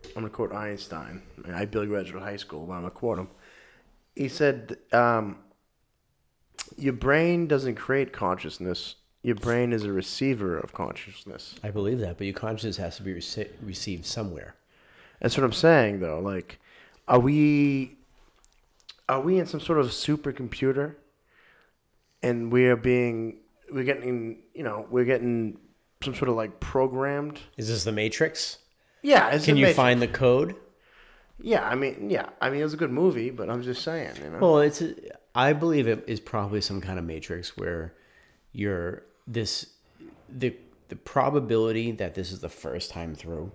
[0.09, 1.23] I'm gonna quote Einstein.
[1.53, 3.29] I Billy Graduate High School, but I'm gonna quote him.
[4.15, 5.39] He said, um,
[6.77, 8.97] "Your brain doesn't create consciousness.
[9.23, 13.03] Your brain is a receiver of consciousness." I believe that, but your consciousness has to
[13.03, 14.55] be rece- received somewhere.
[15.21, 16.21] That's what I'm saying, though.
[16.21, 16.61] Like,
[17.09, 17.97] are we
[19.09, 20.95] are we in some sort of supercomputer,
[22.23, 23.39] and we are being
[23.71, 25.59] we're getting you know we're getting
[26.03, 27.41] some sort of like programmed.
[27.57, 28.59] Is this the Matrix?
[29.05, 30.57] Yeah, it's Can you find the code?
[31.39, 34.13] Yeah, I mean, yeah, I mean, it was a good movie, but I'm just saying,
[34.23, 34.39] you know.
[34.39, 34.95] Well, it's a,
[35.35, 37.93] I believe it is probably some kind of matrix where
[38.53, 39.67] you're this
[40.29, 40.57] the
[40.89, 43.53] the probability that this is the first time through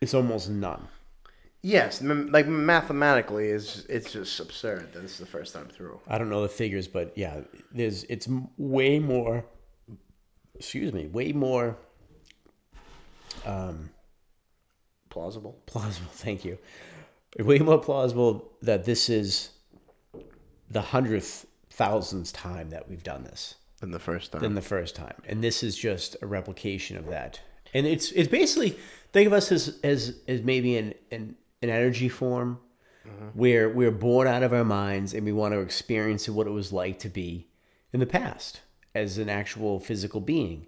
[0.00, 0.88] is almost none.
[1.62, 6.00] yes, m- like mathematically, is it's just absurd that this is the first time through.
[6.08, 9.44] I don't know the figures, but yeah, there's it's way more.
[10.56, 11.76] Excuse me, way more
[13.44, 13.90] um,
[15.16, 15.58] Plausible.
[15.64, 16.08] plausible.
[16.12, 16.58] Thank you.
[17.38, 19.48] Way more plausible that this is
[20.70, 23.54] the hundredth thousandth time that we've done this.
[23.80, 24.42] Than the first time.
[24.42, 27.40] than the first time, and this is just a replication of that.
[27.72, 28.76] And it's it's basically
[29.12, 32.58] think of us as as as maybe an an, an energy form
[33.06, 33.28] mm-hmm.
[33.38, 36.72] where we're born out of our minds and we want to experience what it was
[36.72, 37.48] like to be
[37.92, 38.60] in the past
[38.94, 40.66] as an actual physical being.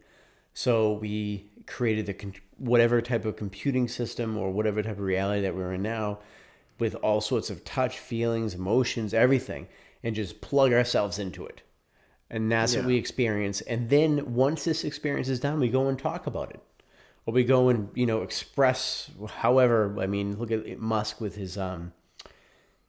[0.54, 2.14] So we created the
[2.58, 6.18] whatever type of computing system or whatever type of reality that we're in now
[6.78, 9.66] with all sorts of touch, feelings, emotions, everything,
[10.02, 11.62] and just plug ourselves into it.
[12.30, 13.62] And that's what we experience.
[13.62, 16.60] And then once this experience is done, we go and talk about it.
[17.24, 21.56] Or we go and, you know, express however, I mean, look at Musk with his
[21.56, 21.92] um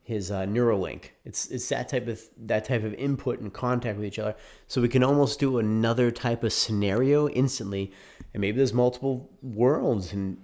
[0.10, 1.12] his uh, Neuralink.
[1.24, 4.36] It's it's that type of that type of input and contact with each other.
[4.68, 7.92] So we can almost do another type of scenario instantly,
[8.34, 10.38] and maybe there's multiple worlds and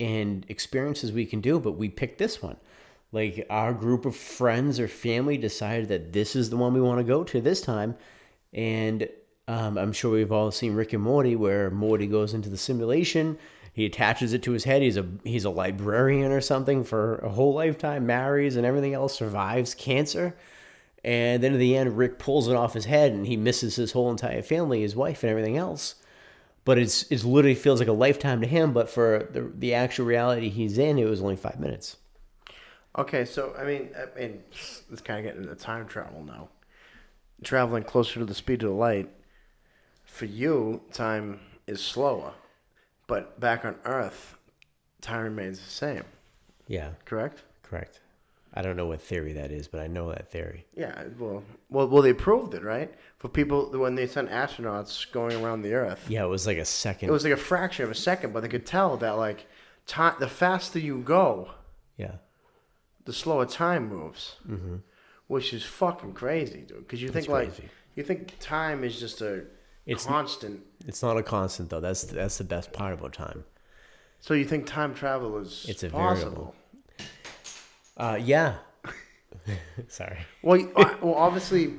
[0.00, 2.56] and experiences we can do, but we picked this one.
[3.12, 6.98] Like our group of friends or family decided that this is the one we want
[6.98, 7.96] to go to this time,
[8.52, 9.08] and
[9.48, 13.38] um, I'm sure we've all seen Rick and Morty, where Morty goes into the simulation.
[13.74, 14.82] He attaches it to his head.
[14.82, 19.14] He's a he's a librarian or something for a whole lifetime, marries and everything else,
[19.14, 20.36] survives cancer,
[21.04, 23.92] and then at the end, Rick pulls it off his head, and he misses his
[23.92, 25.96] whole entire family, his wife, and everything else.
[26.64, 28.72] But it's it's literally feels like a lifetime to him.
[28.72, 31.96] But for the the actual reality he's in, it was only five minutes.
[32.98, 36.48] Okay, so I mean, I mean, it's kind of getting into time travel now.
[37.42, 39.08] Traveling closer to the speed of the light,
[40.04, 42.34] for you, time is slower,
[43.06, 44.36] but back on Earth,
[45.00, 46.04] time remains the same.
[46.66, 47.42] Yeah, Correct?
[47.62, 48.00] correct.
[48.54, 50.66] I don't know what theory that is, but I know that theory.
[50.76, 52.92] Yeah, well, well, well, they proved it, right?
[53.18, 56.64] For people when they sent astronauts going around the Earth, Yeah, it was like a
[56.64, 57.08] second.
[57.08, 59.46] it was like a fraction of a second, but they could tell that like
[59.86, 61.50] time, the faster you go,
[61.96, 62.16] yeah.
[63.06, 64.76] the slower time moves, mm-hmm.
[65.28, 66.78] which is fucking crazy, dude.
[66.78, 67.52] Because you think like
[67.96, 69.44] you think time is just a
[69.86, 70.60] It's- constant.
[70.86, 71.80] It's not a constant though.
[71.80, 73.44] That's that's the best part about time.
[74.20, 76.54] So you think time travel is It's a possible?
[78.02, 78.54] Uh, yeah.
[79.88, 80.18] Sorry.
[80.42, 81.74] Well, you- uh, well, obviously,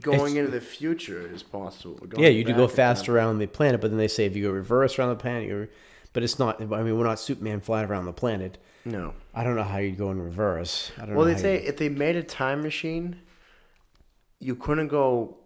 [0.00, 1.94] going into the future is possible.
[2.06, 4.08] Going Yeah, you do back go in time- fast around the planet, but then they
[4.08, 5.68] say if you go reverse around the planet, you're.
[6.14, 6.60] But it's not.
[6.60, 8.58] I mean, we're not Superman flying around the planet.
[8.84, 9.14] No.
[9.34, 10.90] I don't know how you'd go in reverse.
[10.96, 11.32] I don't Well, know.
[11.32, 13.20] they how say you- if they made a time machine,
[14.40, 15.36] you couldn't go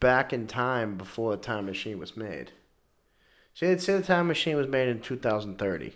[0.00, 2.50] back in time before the time machine was made.
[3.54, 5.94] Say, they say the time machine was made in 2030.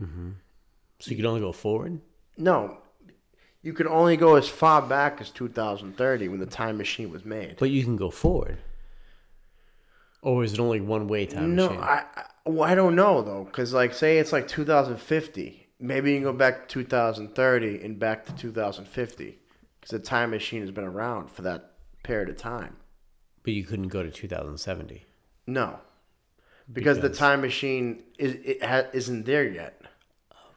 [0.00, 2.00] so you could only go forward.
[2.36, 2.78] No,
[3.62, 7.56] you could only go as far back as 2030 when the time machine was made.
[7.58, 8.58] But you can go forward.
[10.22, 11.82] Or is it only one way time no, machine?
[11.82, 16.16] I, I, well, I don't know though, because like say it's like 2050, maybe you
[16.16, 19.38] can go back to 2030 and back to 2050,
[19.80, 22.76] because the time machine has been around for that period of time.
[23.42, 25.04] but you couldn't go to 2070.
[25.46, 25.78] No,
[26.72, 29.80] because, the time machine is it ha- isn't there yet.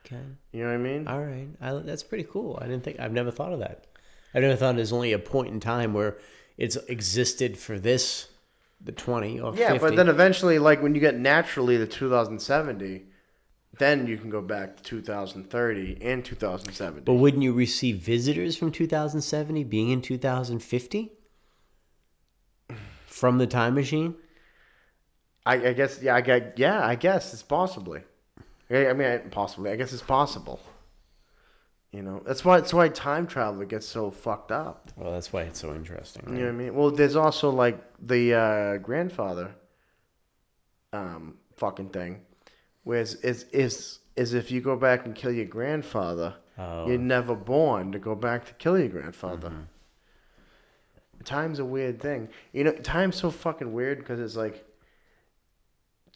[0.08, 0.24] Okay.
[0.54, 1.08] You know what I mean?
[1.08, 1.50] All right.
[1.60, 2.58] I, that's pretty cool.
[2.62, 3.00] I didn't think.
[3.00, 3.86] I've never thought of that.
[4.34, 6.17] I never thought there's only a point in time where
[6.58, 8.28] it's existed for this,
[8.82, 9.80] the 20 or yeah, 50.
[9.80, 13.06] but then eventually, like when you get naturally to 2070,
[13.80, 17.02] then you can go back to 2030 and 2070.
[17.02, 21.12] But wouldn't you receive visitors from 2070 being in 2050?
[23.06, 24.15] From the time machine?
[25.46, 28.02] I, I guess, yeah, I yeah, I guess it's possibly.
[28.69, 29.71] I I mean, I- possibly.
[29.71, 30.60] I guess it's possible.
[31.91, 34.91] You know, that's why that's why time travel gets so fucked up.
[34.97, 36.23] Well, that's why it's so interesting.
[36.27, 36.75] You know what I mean?
[36.75, 39.56] Well, there's also like the uh, grandfather,
[40.93, 42.21] um, fucking thing,
[42.84, 46.88] where it's, it's, it's, is if you go back and kill your grandfather, Oh.
[46.88, 49.51] you're never born to go back to kill your grandfather.
[51.23, 52.30] Time's a weird thing.
[52.51, 54.65] You know, time's so fucking weird because it's like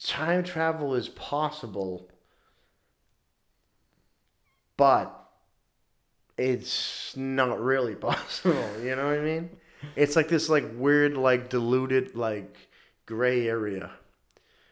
[0.02, 2.08] time travel is possible,
[4.82, 5.28] but
[6.36, 8.66] it's not really possible.
[8.82, 9.50] You know what I mean?
[9.94, 12.56] It's like this like weird like diluted like
[13.06, 13.92] gray area.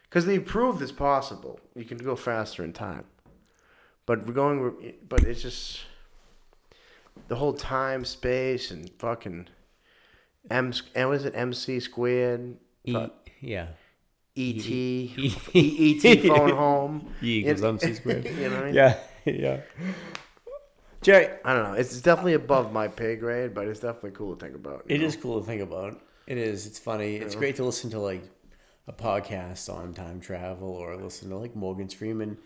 [0.03, 1.61] Because they proved it's possible.
[1.75, 3.05] You can go faster in time.
[4.05, 5.79] But we're going but it's just
[7.29, 9.47] the whole time, space and fucking
[10.49, 12.57] M and was it MC squared?
[12.83, 13.29] E- Fuck.
[13.39, 13.67] yeah.
[14.35, 17.13] ET, E- E- ET phone home.
[17.23, 18.25] E equals MC squared.
[18.41, 18.75] you know what I mean?
[18.75, 19.61] Yeah, yeah.
[21.01, 21.73] Jerry, I don't know.
[21.73, 24.85] It's definitely above my pay grade, but it's definitely cool to think about.
[24.87, 25.05] it know?
[25.05, 25.99] is cool to think about.
[26.27, 26.67] It is.
[26.67, 27.15] It's funny.
[27.15, 28.23] It's great to listen to like
[28.87, 32.37] a podcast on time travel or listen to like Morgan Freeman.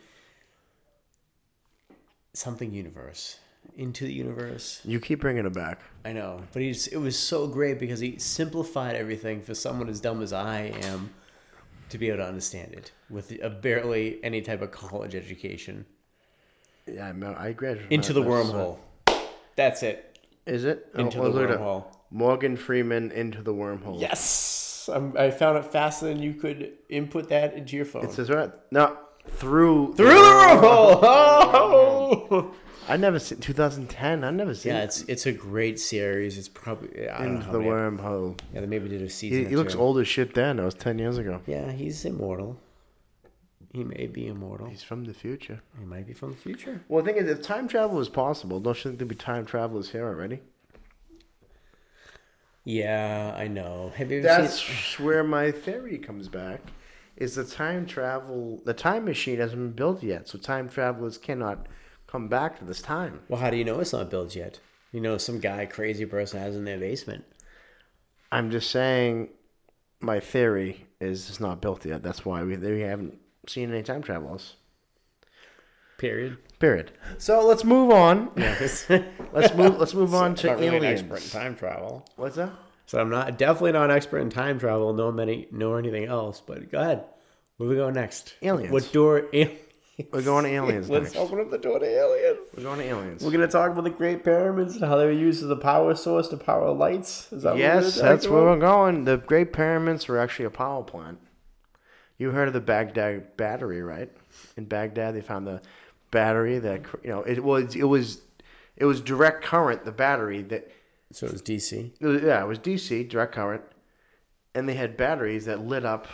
[2.34, 3.40] Something universe
[3.76, 4.82] into the universe.
[4.86, 5.82] You keep bringing it back.
[6.04, 10.00] I know, but he's it was so great because he simplified everything for someone as
[10.00, 11.14] dumb as I am
[11.90, 15.86] to be able to understand it with a barely any type of college education
[16.92, 17.36] Yeah, I know.
[17.38, 17.92] I graduated.
[17.92, 18.78] into the wormhole.
[19.56, 20.20] That's it.
[20.46, 21.86] Is it oh, Into Oh, the wormhole.
[22.12, 24.00] Morgan Freeman into the wormhole.
[24.00, 28.06] Yes, I'm, I found it faster than you could input that into your phone.
[28.06, 28.52] It says right.
[28.72, 28.96] No,
[29.28, 31.00] through Through the wormhole.
[31.04, 32.52] Oh!
[32.88, 34.24] I never seen 2010.
[34.24, 34.86] I never seen Yeah, it.
[34.86, 36.38] it's it's a great series.
[36.38, 38.40] It's probably I into the many- wormhole.
[38.54, 39.40] Yeah, they maybe did a season.
[39.40, 40.36] He, he looks old as shit.
[40.36, 41.42] Then that was 10 years ago.
[41.48, 42.60] Yeah, he's immortal.
[43.76, 44.68] He may be immortal.
[44.68, 45.62] He's from the future.
[45.78, 46.80] He might be from the future.
[46.88, 49.46] Well, the thing is, if time travel is possible, don't you think there'd be time
[49.46, 50.40] travelers here already?
[52.64, 53.92] Yeah, I know.
[53.98, 54.46] Have you ever seen?
[54.46, 56.62] That's where my theory comes back.
[57.18, 61.68] Is the time travel the time machine hasn't been built yet, so time travelers cannot
[62.08, 63.24] come back to this time.
[63.28, 64.62] Well, how do you know it's not built yet?
[64.94, 67.26] You know, some guy, crazy person has it in their basement.
[68.32, 69.32] I'm just saying,
[70.00, 72.04] my theory is it's not built yet.
[72.04, 74.56] That's why we we haven't seen any time travels.
[75.98, 76.38] Period.
[76.60, 76.92] Period.
[77.18, 78.32] So let's move on.
[78.38, 78.90] Yes.
[79.34, 79.78] Let's move.
[79.78, 81.02] Let's move on to not really an aliens.
[81.02, 82.06] expert in time travel.
[82.16, 82.52] What's that?
[82.86, 86.42] So I'm not definitely not an expert in time travel, nor many nor anything else.
[86.46, 87.04] But go ahead.
[87.58, 88.36] Where we go next?
[88.42, 88.72] Aliens.
[88.72, 89.26] What door?
[89.34, 89.60] Aliens.
[90.12, 91.16] We're going to aliens Let's next.
[91.16, 92.40] open up the door to aliens.
[92.56, 93.24] We're going to aliens.
[93.24, 95.96] We're gonna talk about the Great Pyramids and how they were used as a power
[95.96, 97.32] source to power lights.
[97.32, 99.06] Is that what we're Yes, gonna that's where we're going.
[99.06, 101.20] The Great Pyramids were actually a power plant.
[102.18, 104.10] You heard of the Baghdad battery, right?
[104.58, 105.62] In Baghdad, they found the
[106.12, 108.22] battery that you know it was it was
[108.78, 110.70] It was direct current, the battery that
[111.12, 111.92] So it was DC.
[112.00, 113.64] it was- yeah, it was DC, direct current,
[114.54, 116.08] and they had batteries that lit up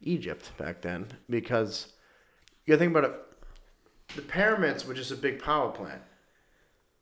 [0.00, 1.92] Egypt back then because
[2.66, 3.14] you think about it.
[4.16, 6.02] The pyramids were just a big power plant,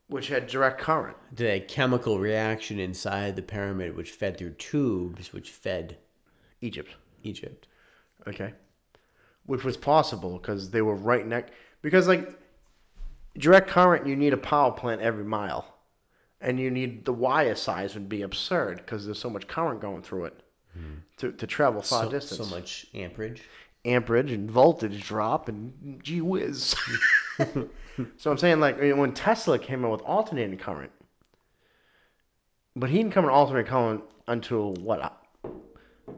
[0.08, 1.16] which had direct current.
[1.34, 5.98] Did a chemical reaction inside the pyramid, which fed through tubes, which fed
[6.60, 7.66] Egypt, Egypt.
[8.26, 8.52] Okay,
[9.46, 11.52] which was possible because they were right next.
[11.82, 12.28] Because like
[13.38, 15.76] direct current, you need a power plant every mile,
[16.40, 20.02] and you need the wire size would be absurd because there's so much current going
[20.02, 20.42] through it
[20.74, 20.96] hmm.
[21.18, 22.48] to, to travel far so, distance.
[22.48, 23.42] so much amperage.
[23.84, 26.74] amperage and voltage drop and gee whiz.
[28.16, 30.92] so I'm saying like when Tesla came out with alternating current,
[32.76, 35.19] but he didn't come in alternating current until what?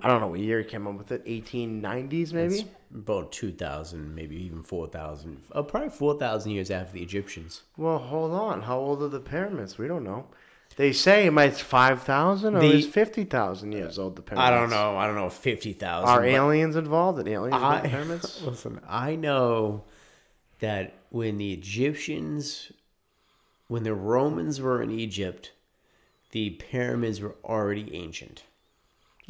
[0.03, 1.25] I don't know what year he came up with it.
[1.27, 2.55] 1890s maybe.
[2.55, 5.43] It's about two thousand, maybe even four thousand.
[5.53, 7.63] Oh, probably four thousand years after the Egyptians.
[7.77, 8.63] Well, hold on.
[8.63, 9.79] How old are the pyramids?
[9.79, 10.27] We don't know.
[10.77, 14.17] They say it might five thousand or The- is fifty thousand years old.
[14.17, 14.49] The pyramids.
[14.49, 14.97] I don't know.
[14.97, 15.29] I don't know.
[15.31, 16.09] Fifty thousand.
[16.09, 17.19] Are aliens involved?
[17.27, 18.43] Aliens in the I, pyramids?
[18.47, 19.85] listen, I know
[20.61, 22.73] that when the Egyptians,
[23.69, 25.53] when the Romans were in Egypt,
[26.31, 28.45] the pyramids were already ancient.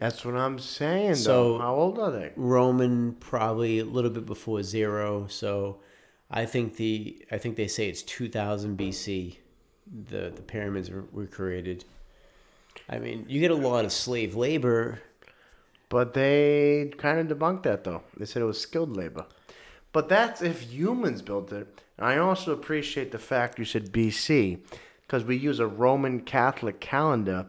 [0.03, 1.15] That's what I'm saying.
[1.15, 1.59] So- though.
[1.61, 2.33] how old are they?
[2.35, 5.29] Roman probably a little bit before zero.
[5.29, 5.79] So
[6.29, 9.37] I think the I think they say it's two thousand BC.
[10.09, 11.85] The the pyramids were, were created.
[12.89, 15.01] I mean, you get a lot of slave labor.
[15.89, 18.03] But they kind of debunked that though.
[18.17, 19.27] They said it was skilled labor.
[19.93, 21.81] But that's if humans built it.
[21.97, 24.59] And I also appreciate the fact you said BC
[25.03, 27.47] because we use a Roman Catholic calendar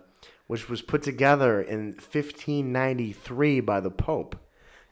[0.53, 4.35] which was put together in 1593 by the Pope.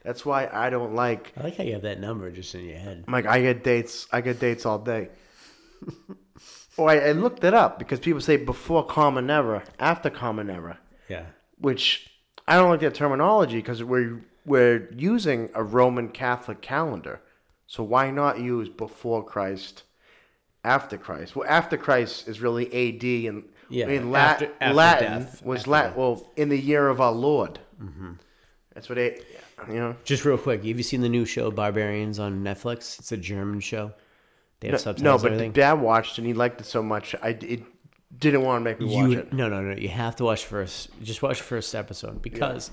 [0.02, 2.78] That's why I don't like I like how you have that number just in your
[2.78, 3.04] head.
[3.06, 4.08] I'm like I get dates.
[4.10, 5.10] I get dates all day.
[6.78, 10.80] oh, I, I looked it up because people say before Common Era, after Common Era
[11.08, 11.26] Yeah.
[11.58, 12.10] which
[12.48, 17.20] I don't like that terminology because we're we're using a Roman Catholic calendar.
[17.68, 19.84] So why not use before Christ,
[20.64, 21.36] after Christ?
[21.36, 23.28] Well, after Christ is really A.D.
[23.28, 25.94] and Yeah, in Lat- after- after Latin death, was Latin.
[25.96, 27.58] Well, in the year of our Lord.
[27.82, 28.12] Mm-hmm.
[28.74, 29.26] That's what it.
[29.68, 29.96] You know.
[30.04, 32.98] Just real quick, have you seen the new show Barbarians on Netflix?
[32.98, 33.92] It's a German show.
[34.60, 35.24] They have No, subtitles.
[35.24, 35.52] no, but.
[35.54, 37.14] Dad watched it and he liked it so much.
[37.22, 37.62] I it
[38.18, 39.32] didn't want to make me watch you it.
[39.32, 39.74] no no no.
[39.76, 40.88] You have to watch first.
[41.02, 42.70] Just watch the first episode because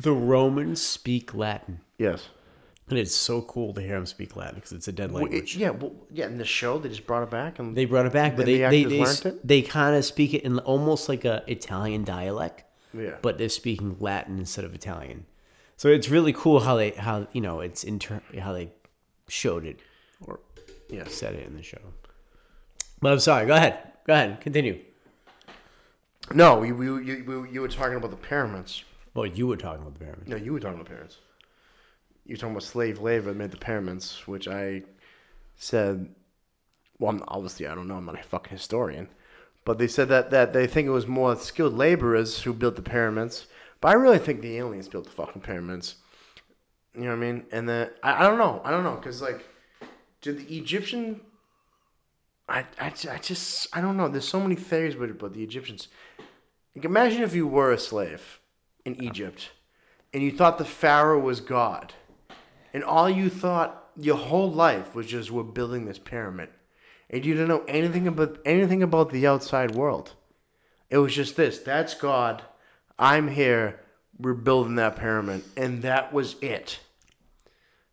[0.00, 2.28] the Romans speak Latin, Yes.
[2.90, 5.30] And it's so cool to hear them speak Latin because it's a dead Well, it-
[5.30, 5.56] language.
[5.56, 5.70] yeah.
[5.70, 6.26] Well, yeah.
[6.26, 8.58] In the show, they just brought it back and They brought it back, but they
[8.58, 12.64] the they they, they kind of speak it in almost like a Italian dialect.
[12.94, 13.16] Yeah.
[13.20, 15.26] But they're speaking Latin instead of Italian,
[15.76, 18.70] so it's really cool how they how you know it's inter how they
[19.28, 19.78] showed it
[20.26, 20.40] or
[20.88, 21.78] yeah said it in the show.
[23.02, 23.46] But I'm sorry.
[23.46, 23.78] Go ahead.
[24.06, 24.40] Go ahead.
[24.40, 24.80] Continue.
[26.34, 28.84] No, you, you, you, you- were talking about the pyramids.
[29.14, 30.28] Well, you were talking about the pyramid.
[30.28, 31.18] No, you were talking about pyramids.
[32.28, 34.82] You were talking about slave labor that made the pyramids, which I
[35.56, 36.14] said.
[36.98, 37.96] Well, I'm, obviously, I don't know.
[37.96, 39.08] I'm not a fucking historian,
[39.64, 42.82] but they said that, that they think it was more skilled laborers who built the
[42.82, 43.46] pyramids.
[43.80, 45.94] But I really think the aliens built the fucking pyramids.
[46.94, 47.46] You know what I mean?
[47.50, 48.60] And then I, I don't know.
[48.62, 49.46] I don't know because like,
[50.20, 51.20] did the Egyptian?
[52.46, 54.08] I, I, I just I don't know.
[54.08, 55.88] There's so many theories about but the Egyptians.
[56.74, 58.40] Like, imagine if you were a slave
[58.84, 59.50] in Egypt,
[60.12, 61.94] and you thought the Pharaoh was God,
[62.78, 66.48] and all you thought your whole life was just we're building this pyramid,
[67.10, 70.14] and you didn't know anything about anything about the outside world.
[70.88, 71.58] It was just this.
[71.58, 72.40] That's God.
[72.96, 73.80] I'm here.
[74.16, 76.78] We're building that pyramid, and that was it.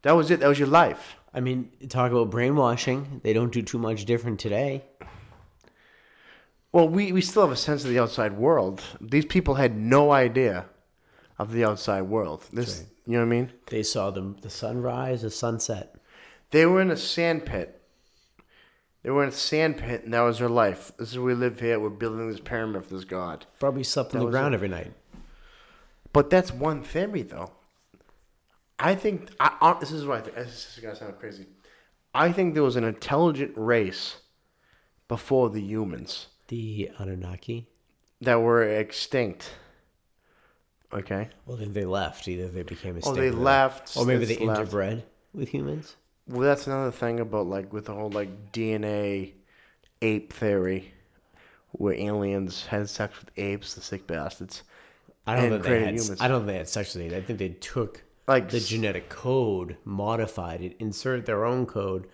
[0.04, 0.42] That was it.
[0.42, 1.16] That was your life.
[1.34, 3.22] I mean, talk about brainwashing.
[3.24, 4.84] They don't do too much different today.
[6.72, 8.84] Well, we, we still have a sense of the outside world.
[9.02, 10.66] These people had no idea
[11.40, 12.46] of the outside world.
[12.54, 13.52] This, you know what I mean?
[13.68, 15.96] They saw the the sunrise, the sunset.
[16.52, 17.82] They were in a sand pit.
[19.04, 20.92] They were in a sand pit, and that was their life.
[20.98, 21.80] This is where we live here.
[21.80, 23.46] We're building this pyramid for this god.
[23.60, 24.58] Probably slept on the ground it.
[24.58, 24.94] every night.
[26.12, 27.52] But that's one theory, though.
[28.80, 30.36] I think I, I, this is what I think.
[30.36, 31.46] This is gonna sound crazy.
[32.14, 34.18] I think there was an intelligent race
[35.08, 37.68] before the humans The Anunnaki.
[38.22, 39.52] that were extinct.
[40.96, 41.30] Okay.
[41.46, 42.28] Well, then they left.
[42.28, 43.02] Either they became a.
[43.04, 43.98] Oh, they left.
[43.98, 44.72] or maybe they left.
[44.72, 45.96] interbred with humans.
[46.28, 49.34] Well, that's another thing about like with the whole like DNA
[50.02, 50.94] ape theory,
[51.74, 54.64] where aliens had sex with apes, the sick bastards.
[55.28, 55.94] I don't think they had.
[55.96, 56.22] humans.
[56.22, 57.14] I don't think they had sex with it.
[57.14, 62.08] I think they took Like the genetic code, modified it, inserted their own code,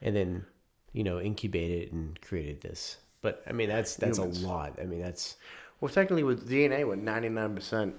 [0.00, 0.46] and then
[0.92, 2.98] you know, incubated and created this.
[3.22, 4.42] But I mean, that's that's Humans.
[4.42, 4.78] a lot.
[4.80, 5.36] I mean, that's
[5.80, 7.94] Well, technically, with DNA, we're ninety nine percent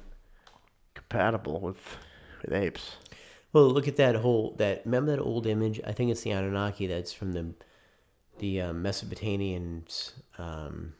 [0.93, 1.97] compatible with
[2.41, 2.95] with apes.
[3.53, 3.69] well.
[3.69, 4.83] Look at that whole that.
[4.85, 5.79] Remember that old image?
[5.85, 6.87] I think it's the Anunnaki.
[6.87, 7.53] That's from the
[8.39, 10.13] the um, Mesopotamians.
[10.37, 10.93] Um,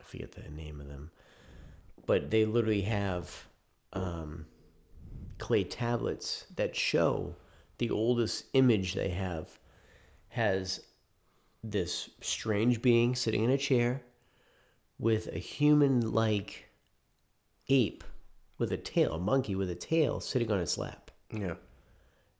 [0.00, 1.10] I forget the name of them,
[2.06, 3.46] but they literally have
[3.92, 4.46] um,
[5.38, 7.36] clay tablets that show
[7.78, 9.58] the oldest image they have
[10.28, 10.80] has
[11.62, 14.02] this strange being sitting in a chair
[14.98, 16.68] with a human like
[17.68, 18.04] ape
[18.64, 21.10] with a tail, a monkey with a tail sitting on its lap.
[21.30, 21.54] Yeah.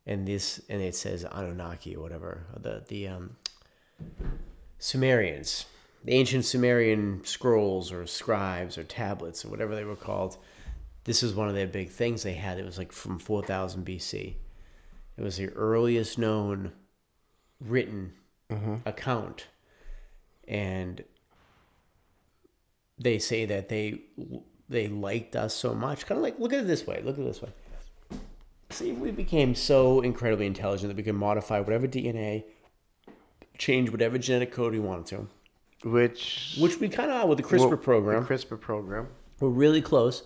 [0.07, 2.47] And this and it says Anunnaki or whatever.
[2.59, 3.37] The the um
[4.79, 5.67] Sumerians.
[6.05, 10.37] The ancient Sumerian scrolls or scribes or tablets or whatever they were called.
[11.05, 12.59] This is one of their big things they had.
[12.59, 14.35] It was like from 4000 BC.
[15.17, 16.73] It was the earliest known
[17.61, 18.13] written
[18.85, 19.49] account.
[20.47, 21.05] And
[22.99, 24.03] they say that they
[24.69, 26.07] they liked us so much.
[26.07, 27.01] Kind of like look at it this way.
[27.05, 27.51] Look at it this way.
[28.71, 32.45] See, if we became so incredibly intelligent that we could modify whatever DNA,
[33.59, 35.29] change whatever genetic code we wanted to,
[35.89, 38.23] Which which we kind of are with the CRISPR well, program.
[38.23, 39.09] The CRISPR program.
[39.41, 40.23] We're really close.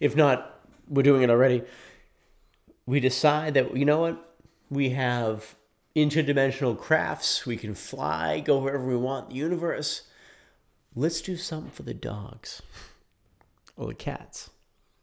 [0.00, 1.62] If not, we're doing it already.
[2.86, 4.36] We decide that, you know what?
[4.70, 5.54] We have
[5.94, 7.46] interdimensional crafts.
[7.46, 10.02] We can fly, go wherever we want in the universe.
[10.94, 12.62] Let's do something for the dogs
[13.82, 14.50] or the cats.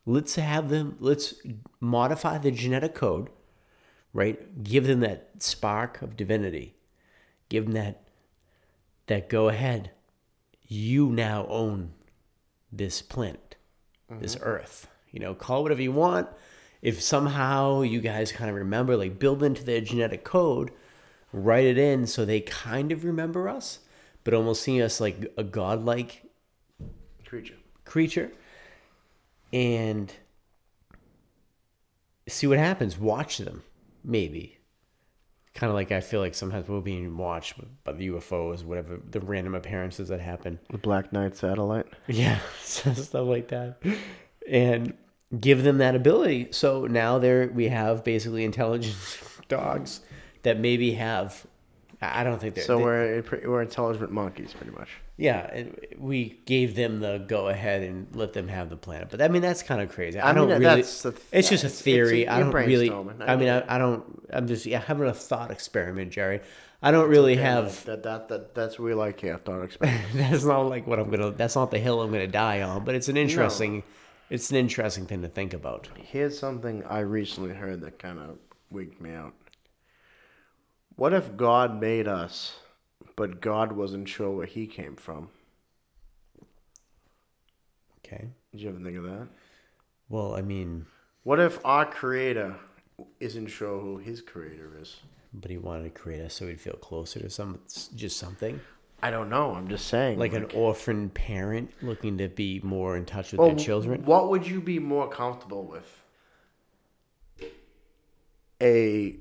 [0.05, 1.35] Let's have them, let's
[1.79, 3.29] modify the genetic code,
[4.13, 4.63] right?
[4.63, 6.75] Give them that spark of divinity.
[7.49, 8.03] Give them that,
[9.07, 9.91] that go ahead.
[10.67, 11.91] You now own
[12.71, 13.55] this planet,
[14.09, 14.45] this mm-hmm.
[14.45, 14.87] earth.
[15.11, 16.27] You know, call whatever you want.
[16.81, 20.71] If somehow you guys kind of remember, like build into their genetic code,
[21.33, 23.79] write it in so they kind of remember us,
[24.23, 26.23] but almost see us like a godlike
[27.25, 27.57] Creature.
[27.85, 28.31] creature
[29.51, 30.13] and
[32.27, 32.97] see what happens.
[32.97, 33.63] Watch them,
[34.03, 34.57] maybe.
[35.53, 39.19] Kind of like I feel like sometimes we're being watched by the UFOs, whatever the
[39.19, 40.59] random appearances that happen.
[40.69, 41.87] The Black Knight satellite.
[42.07, 43.81] Yeah, stuff like that,
[44.47, 44.93] and
[45.37, 46.49] give them that ability.
[46.51, 48.95] So now there we have basically intelligent
[49.47, 50.01] dogs
[50.43, 51.45] that maybe have.
[52.01, 52.63] I don't think they're.
[52.63, 54.89] So they- we're we're intelligent monkeys, pretty much.
[55.17, 55.63] yeah,
[55.97, 59.09] we gave them the go ahead and let them have the planet.
[59.11, 60.17] But I mean, that's kind of crazy.
[60.19, 60.75] I, I don't mean, really.
[60.81, 62.23] that's th- it's just a theory.
[62.25, 62.89] a- I don't really.
[62.89, 64.03] I, I mean, I, I don't.
[64.31, 66.39] I'm just yeah, having a thought experiment, Jerry.
[66.81, 67.83] I don't really have.
[67.83, 69.37] that, that that that's we like here.
[69.37, 70.05] Thought experiment.
[70.13, 71.31] That's not like what I'm gonna.
[71.31, 72.85] That's not the hill I'm gonna die on.
[72.85, 73.83] But it's an interesting.
[74.29, 75.89] It's an interesting thing to think about.
[75.97, 78.37] Here's something I recently heard that kind of
[78.69, 79.33] wigged me out.
[80.99, 82.57] What if God made us,
[83.15, 85.29] but God wasn't sure where He came from?
[88.05, 88.27] Okay.
[88.51, 89.29] Did you ever think of that?
[90.09, 90.87] Well, I mean,
[91.23, 92.53] What if our Creator
[93.21, 94.97] isn't sure who His Creator is?
[95.31, 97.59] but he wanted to create us so he'd feel closer to some,
[97.95, 98.59] just something
[99.01, 99.53] I don't know.
[99.53, 100.19] I'm just saying.
[100.19, 104.03] like an orphan parent looking to be more in touch with Well, their children.
[104.03, 106.01] What would you be more comfortable with?
[108.61, 109.15] A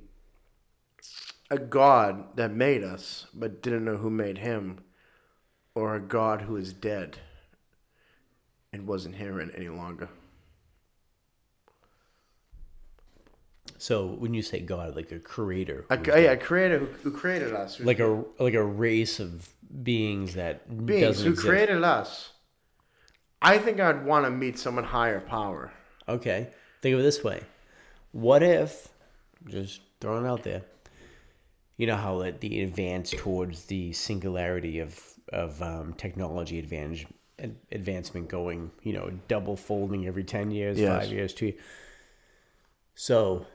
[1.50, 4.80] a God that made us but didn't know who made him,
[5.74, 7.18] or a God who is dead
[8.72, 10.08] and wasn't here any longer.
[13.80, 17.52] So when you say God, like a creator, A, yeah, a creator who, who created
[17.54, 19.48] us, who- like a like a race of
[19.82, 21.46] beings that beings doesn't who exist.
[21.48, 22.30] created us.
[23.40, 25.72] I think I'd want to meet someone higher power.
[26.08, 26.48] Okay,
[26.82, 27.42] think of it this way:
[28.10, 28.88] What if,
[29.46, 30.62] just throwing it out there,
[31.78, 35.00] you know how the advance towards the singularity of
[35.32, 37.06] of um, technology advantage
[37.38, 41.04] ad- advancement going, you know, double folding every ten years, Yes.
[41.04, 41.52] five years, two.
[42.94, 43.46] So,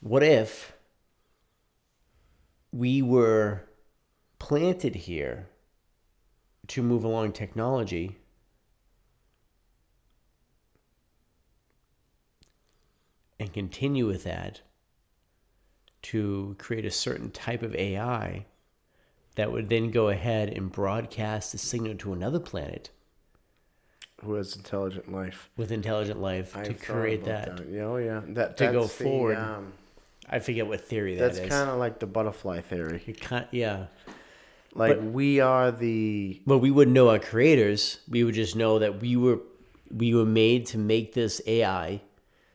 [0.00, 0.76] what if
[2.70, 3.62] we were
[4.38, 5.48] planted here
[6.68, 8.18] to move along technology?
[13.40, 14.60] and continue with that
[16.04, 18.46] to create a certain type of AI
[19.36, 22.90] that would then go ahead and broadcast the signal to another planet
[24.22, 25.50] Who has intelligent life?
[25.56, 27.68] with intelligent life to I've thought create about that.
[27.68, 28.20] Yeah, oh yeah.
[28.28, 29.36] That To go that's the, forward.
[29.38, 29.72] um,
[30.28, 31.48] I forget what theory that that's is.
[31.50, 33.16] kind of like the butterfly theory.
[33.50, 33.86] Yeah.
[34.74, 37.98] Like But- we are the But we wouldn't know our creators.
[38.08, 39.40] We would just know that we were
[39.90, 42.00] we were made to make this AI.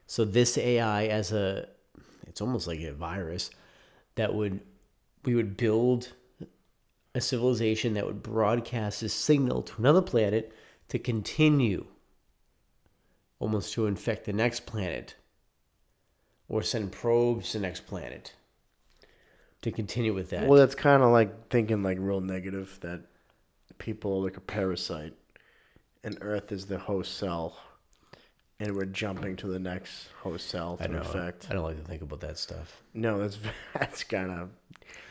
[0.08, 1.68] So this AI as a
[2.30, 3.50] it's almost like a virus
[4.16, 4.62] that would
[5.26, 6.14] we would build
[7.16, 10.54] a civilization that would broadcast a signal to another planet
[10.88, 11.86] to continue
[13.40, 15.16] almost to infect the next planet
[16.48, 18.34] or send probes to the next planet
[19.62, 20.48] to continue with that.
[20.48, 23.02] Well, that's kind of like thinking like real negative that
[23.78, 25.14] people are like a parasite,
[26.04, 27.58] and Earth is the host cell,
[28.60, 31.00] and we're jumping to the next host cell I to know.
[31.00, 31.48] infect.
[31.50, 32.82] I don't like to think about that stuff.
[32.94, 33.38] No, that's
[33.74, 34.50] that's kind of.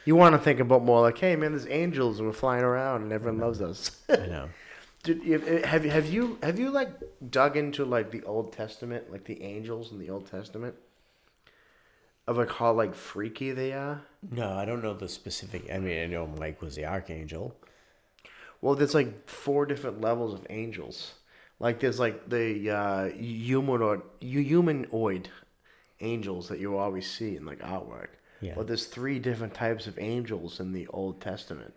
[0.05, 3.03] You want to think about more like, hey man, there's angels and we're flying around
[3.03, 3.91] and everyone loves us.
[4.09, 4.49] I know.
[5.05, 6.91] Did eh, have you have you have you like
[7.31, 10.75] dug into like the Old Testament, like the angels in the Old Testament,
[12.27, 14.03] of like how like freaky they are?
[14.31, 15.71] No, I don't know the specific.
[15.73, 17.55] I mean, I know Mike was the archangel.
[18.61, 21.15] Well, there's like four different levels of angels.
[21.61, 25.29] Like there's like the uh, humanoid, humanoid
[26.01, 28.09] angels that you always see in like artwork.
[28.41, 28.55] Yeah.
[28.55, 31.75] But there's three different types of angels in the Old Testament,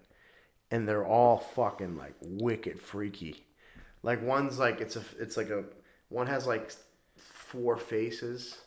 [0.70, 3.44] and they're all fucking like wicked freaky.
[4.04, 5.64] Like one's like it's a it's like a
[6.10, 6.72] one has like
[7.16, 8.58] four faces.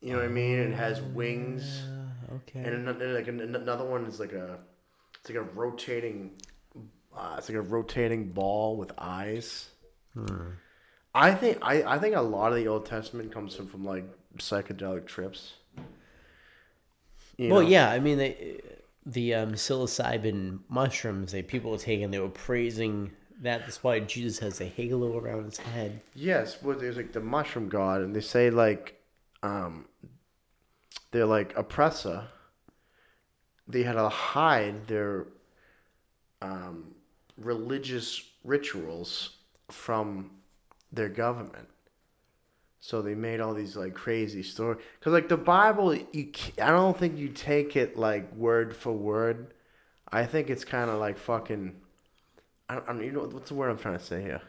[0.00, 0.58] You know what I mean?
[0.58, 1.82] It has wings.
[1.82, 2.60] Uh, okay.
[2.60, 4.58] And another, like another one is like a,
[5.18, 6.32] it's like a rotating,
[7.16, 9.70] uh, it's like a rotating ball with eyes.
[11.14, 14.04] I think I, I think a lot of the Old Testament comes from, from like
[14.38, 15.54] psychedelic trips.
[17.36, 17.68] You well, know?
[17.68, 17.90] yeah.
[17.90, 18.60] I mean, they,
[19.06, 23.60] the um, psilocybin mushrooms that people were taking, they were praising that.
[23.60, 26.00] That's why Jesus has a halo around his head.
[26.14, 29.00] Yes, well, there's like the mushroom god, and they say like,
[29.42, 29.86] um,
[31.10, 32.24] they're like oppressor.
[33.66, 35.26] They had to hide their,
[36.42, 36.94] um,
[37.38, 39.30] religious rituals
[39.70, 40.30] from
[40.92, 41.68] their government.
[42.80, 44.82] So they made all these like crazy stories.
[45.00, 46.30] Cause like the Bible, you
[46.62, 49.54] I don't think you take it like word for word.
[50.12, 51.76] I think it's kind of like fucking.
[52.68, 53.04] I don't, I don't.
[53.04, 54.42] You know what's the word I'm trying to say here?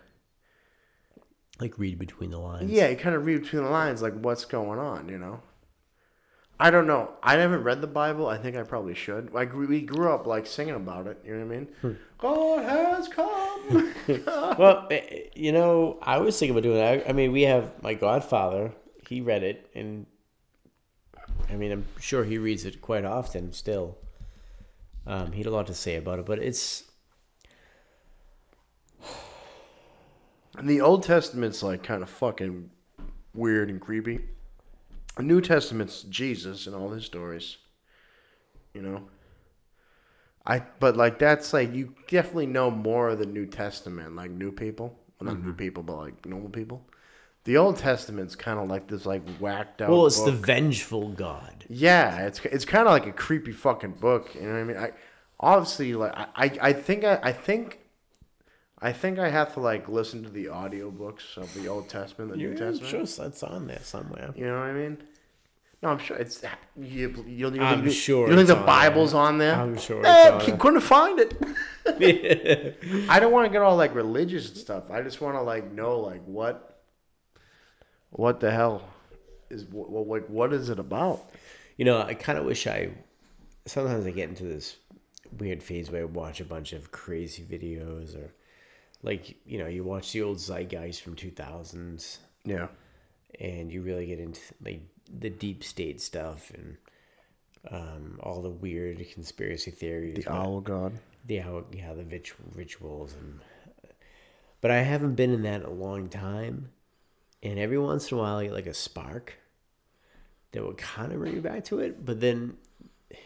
[1.62, 2.70] Like read between the lines.
[2.70, 5.40] Yeah, you kind of read between the lines, like what's going on, you know.
[6.60, 7.12] I don't know.
[7.22, 8.28] I haven't read the Bible.
[8.28, 9.34] I think I probably should.
[9.34, 11.22] Like we grew up like singing about it.
[11.26, 11.98] You know what I mean?
[12.18, 13.94] God has come.
[14.58, 17.10] Well, eh, eh, you know, I was thinking about doing that.
[17.10, 18.72] I mean, we have my godfather.
[19.08, 20.06] He read it, and
[21.50, 23.98] I mean, I'm sure he reads it quite often still.
[25.08, 26.84] Um, he had a lot to say about it, but it's
[30.58, 32.70] and the Old Testament's like kind of fucking
[33.34, 34.20] weird and creepy.
[35.20, 37.58] New Testament's Jesus and all his stories.
[38.74, 39.10] You know.
[40.46, 44.52] I but like that's like you definitely know more of the New Testament, like new
[44.52, 44.98] people.
[45.20, 45.58] Well, not new mm-hmm.
[45.58, 46.86] people, but like normal people.
[47.46, 49.90] The Old Testament's kind of like this like whacked out.
[49.90, 51.66] well, it's the vengeful God.
[51.70, 54.36] Yeah, it's it's kind of like a creepy fucking book.
[54.36, 54.78] You know what I mean?
[54.78, 54.92] I
[55.40, 57.80] obviously like I I, I think I, I think
[58.82, 62.38] I think I have to like listen to the audiobooks of the Old Testament, the
[62.38, 63.08] New I'm Testament.
[63.10, 64.34] sure that's on there somewhere.
[64.36, 64.98] You know what I mean?
[65.82, 66.42] No, I'm sure it's
[66.76, 67.24] you.
[67.28, 69.56] You, you, I'm you, sure You think the on Bible's on there?
[69.56, 70.58] I'm sure Eh, it's there.
[70.58, 71.34] couldn't find it.
[73.10, 74.90] I don't want to get all like religious and stuff.
[74.92, 76.82] I just want to like know like what,
[78.10, 78.82] what the hell
[79.50, 81.22] is what like what is it about?
[81.78, 82.90] You know, I kind of wish I.
[83.68, 84.78] Sometimes I get into this
[85.38, 88.34] weird phase where I watch a bunch of crazy videos, or
[89.06, 92.68] like you know, you watch the old zeitgeist from two thousands, Yeah.
[93.40, 94.82] and you really get into like
[95.22, 96.78] the deep state stuff and
[97.72, 100.24] um, all the weird conspiracy theories.
[100.26, 100.94] The owl god.
[101.26, 103.40] the how yeah the rit- rituals and
[104.62, 106.70] but I haven't been in that in a long time,
[107.44, 109.36] and every once in a while I get like a spark
[110.52, 112.58] that would kind of bring me back to it, but then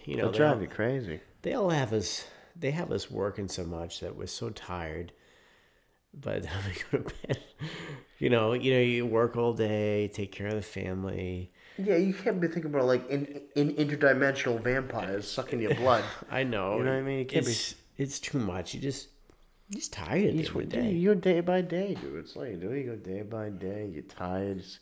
[0.06, 1.22] you know It'll drive all, you crazy.
[1.44, 2.26] they all have us
[2.56, 5.14] they have us working so much that we're so tired.
[6.14, 7.40] By the time we go to bed,
[8.18, 11.52] you know, you know, you work all day, take care of the family.
[11.78, 16.04] Yeah, you can't be thinking about like in, in interdimensional vampires sucking your blood.
[16.32, 17.20] I know, You know what I mean?
[17.20, 18.74] It can't be- it's, it's too much.
[18.74, 19.08] You just,
[19.70, 20.92] you're just tired You end of the just, day.
[20.92, 22.16] you're day by day, dude.
[22.18, 22.74] It's like you do.
[22.74, 23.90] You go day by day.
[23.94, 24.60] You're tired.
[24.60, 24.80] Just-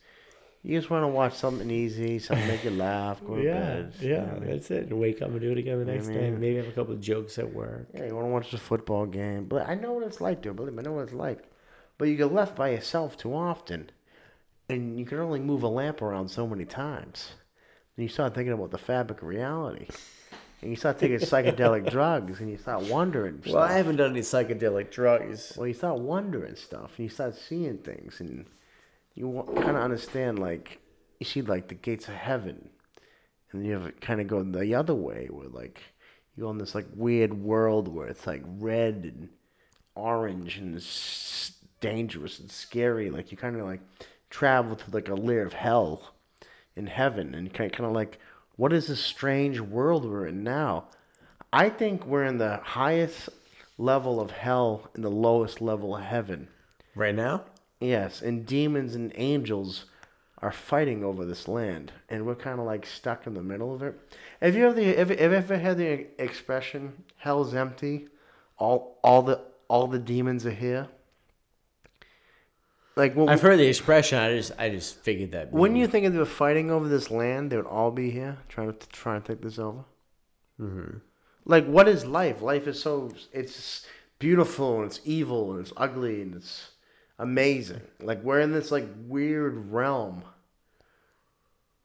[0.63, 3.93] you just want to watch something easy, something make you laugh, go to Yeah, bed.
[3.99, 4.49] you know yeah, I mean?
[4.49, 4.87] that's it.
[4.89, 6.29] And wake up and do it again the next day.
[6.29, 7.87] mean- Maybe have a couple of jokes at work.
[7.93, 10.55] Yeah, you want to watch the football game, but I know what it's like, dude.
[10.55, 11.43] Believe me, I know what it's like.
[11.97, 13.89] But you get left by yourself too often,
[14.69, 17.31] and you can only move a lamp around so many times.
[17.95, 19.87] And you start thinking about the fabric of reality,
[20.61, 23.41] and you start taking psychedelic drugs, and you start wondering.
[23.47, 25.53] Well, I haven't done any psychedelic drugs.
[25.57, 28.45] Well, you start wondering stuff, and you start seeing things, and
[29.17, 30.79] you kind of understand, like,
[31.19, 32.69] you see, like, the gates of heaven,
[33.51, 35.81] and you have kind of go the other way, where, like,
[36.37, 39.29] you go in this like weird world where it's like red and
[39.95, 43.09] orange and it's dangerous and scary.
[43.09, 43.81] Like you kind of like
[44.29, 46.13] travel to like a layer of hell
[46.75, 48.19] in heaven, and kind kind of like,
[48.55, 50.85] what is this strange world we're in now?
[51.51, 53.29] I think we're in the highest
[53.79, 56.49] level of hell and the lowest level of heaven.
[56.93, 57.45] Right now?
[57.79, 59.85] Yes, and demons and angels
[60.39, 63.81] are fighting over this land, and we're kind of like stuck in the middle of
[63.81, 63.99] it.
[64.41, 68.07] Have you ever have, you ever had the expression "Hell's empty"?
[68.57, 70.87] All all the all the demons are here.
[72.95, 74.17] Like when, I've heard the expression.
[74.17, 75.51] I just I just figured that.
[75.51, 78.39] when you think of they were fighting over this land, they would all be here
[78.49, 79.85] trying to try and take this over.
[80.59, 80.97] Mm-hmm.
[81.45, 82.41] Like, what is life?
[82.41, 83.85] Life is so it's
[84.17, 86.71] beautiful and it's evil and it's ugly and it's
[87.19, 87.81] amazing.
[88.01, 90.23] Like we're in this like weird realm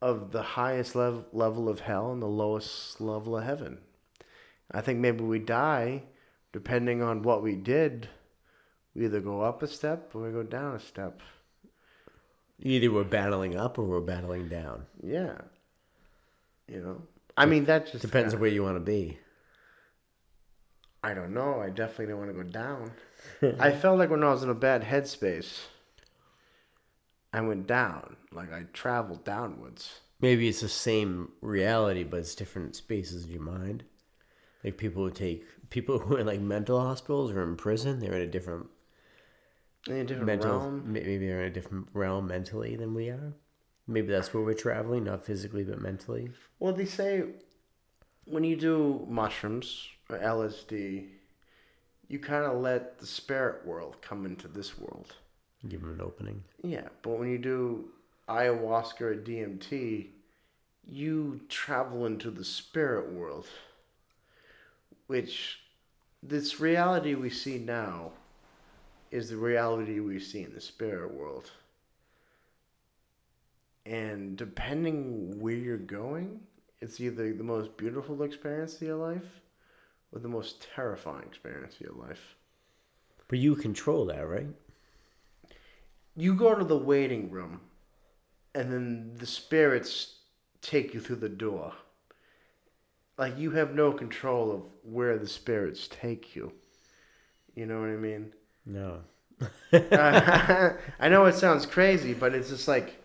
[0.01, 3.79] of the highest level level of hell and the lowest level of heaven.
[4.71, 6.03] I think maybe we die
[6.51, 8.09] depending on what we did.
[8.95, 11.21] We either go up a step or we go down a step.
[12.59, 14.85] Either we're battling up or we're battling down.
[15.01, 15.35] Yeah.
[16.67, 17.01] You know.
[17.35, 19.17] I mean that just Depends on where you want to be.
[21.03, 21.59] I don't know.
[21.59, 22.91] I definitely don't want to go down.
[23.59, 25.61] I felt like when I was in a bad headspace,
[27.31, 28.17] I went down.
[28.31, 29.99] Like I traveled downwards.
[30.21, 33.83] Maybe it's the same reality, but it's different spaces in your mind.
[34.63, 37.99] Like people would take people who are in like mental hospitals or in prison.
[37.99, 38.67] They're in a different
[39.87, 40.59] In a different mental.
[40.59, 40.93] realm.
[40.93, 43.33] Maybe they're in a different realm mentally than we are.
[43.85, 46.29] Maybe that's where we're traveling, not physically but mentally.
[46.59, 47.23] Well, they say
[48.25, 51.07] when you do mushrooms or LSD,
[52.07, 55.15] you kind of let the spirit world come into this world.
[55.67, 56.43] Give them an opening.
[56.63, 57.85] Yeah, but when you do
[58.27, 60.07] ayahuasca or DMT,
[60.87, 63.47] you travel into the spirit world,
[65.07, 65.59] which
[66.21, 68.11] this reality we see now
[69.11, 71.51] is the reality we see in the spirit world.
[73.85, 76.41] And depending where you're going,
[76.81, 79.41] it's either the most beautiful experience of your life
[80.21, 82.35] the most terrifying experience of your life.
[83.27, 84.47] But you control that, right?
[86.15, 87.59] you go to the waiting room
[88.53, 90.19] and then the spirits
[90.61, 91.73] take you through the door
[93.17, 96.53] like you have no control of where the spirits take you
[97.55, 98.31] you know what i mean
[98.65, 98.99] No.
[99.73, 103.01] i know it sounds crazy but it's just like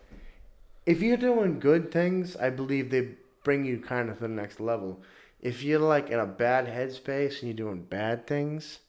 [0.85, 3.09] if you're doing good things i believe they
[3.43, 5.01] bring you kind of to the next level
[5.41, 8.79] if you're like in a bad headspace and you're doing bad things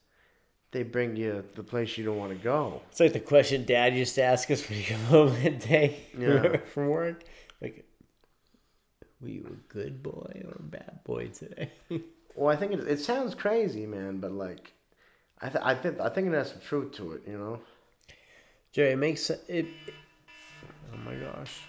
[0.71, 3.65] they bring you to the place you don't want to go It's like the question
[3.65, 6.57] Dad used to ask us when you come home that day Yeah.
[6.73, 7.23] from work.
[7.61, 7.85] Like,
[9.19, 11.71] were you a good boy or a bad boy today?
[12.33, 14.71] Well, I think it, it sounds crazy, man, but like,
[15.41, 17.59] I th- I think I think it has some truth to it, you know.
[18.71, 19.65] Jerry, it makes se- it.
[20.93, 21.59] Oh my gosh!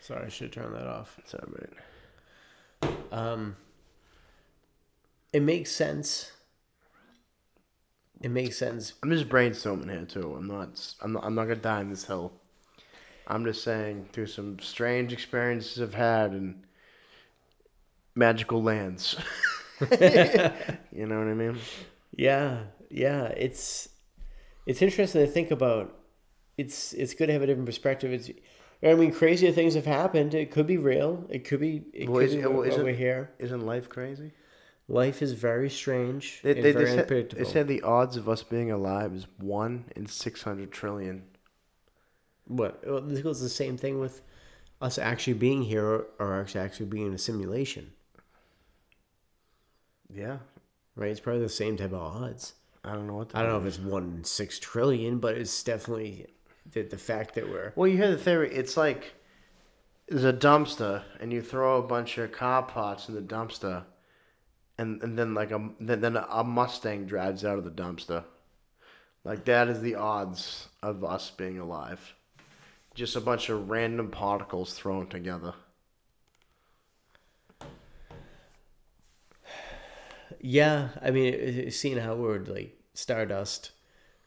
[0.00, 1.18] Sorry, I should turn that off.
[1.18, 2.94] It's all right.
[3.10, 3.56] Um,
[5.32, 6.32] it makes sense.
[8.20, 8.94] It makes sense.
[9.02, 10.34] I'm just brainstorming here too.
[10.36, 12.32] I'm not I'm not I'm not gonna die on this hill.
[13.26, 16.64] I'm just saying through some strange experiences I've had in
[18.14, 19.16] magical lands.
[19.80, 21.58] you know what I mean?
[22.14, 23.24] Yeah, yeah.
[23.28, 23.88] It's
[24.66, 25.98] it's interesting to think about.
[26.58, 28.12] It's it's good to have a different perspective.
[28.12, 28.30] It's
[28.84, 30.34] I mean, crazier things have happened.
[30.34, 31.24] It could be real.
[31.28, 31.82] It could be.
[31.92, 33.30] It Well, could is- be well, isn't- over here.
[33.38, 34.32] Isn't life crazy?
[34.88, 37.44] Life is very strange They, they, very they, said, unpredictable.
[37.44, 41.24] they said the odds of us being alive is one in six hundred trillion.
[42.46, 42.86] What?
[42.86, 44.20] Well, this goes the same thing with
[44.80, 47.92] us actually being here or, or actually actually being in a simulation,
[50.12, 50.38] Yeah,
[50.96, 51.10] right?
[51.10, 52.54] It's probably the same type of odds.
[52.84, 53.30] I don't know what.
[53.34, 56.26] I don't know if it's one in six trillion, but it's definitely
[56.72, 58.52] the, the fact that we're Well, you hear the theory.
[58.52, 59.14] It's like
[60.08, 63.84] there's a dumpster, and you throw a bunch of car parts in the dumpster,
[64.78, 68.24] and and then like a then, then a Mustang drives out of the dumpster.
[69.24, 72.14] Like that is the odds of us being alive.
[72.94, 75.54] Just a bunch of random particles thrown together.
[80.40, 83.70] Yeah, I mean, seeing how we're like stardust,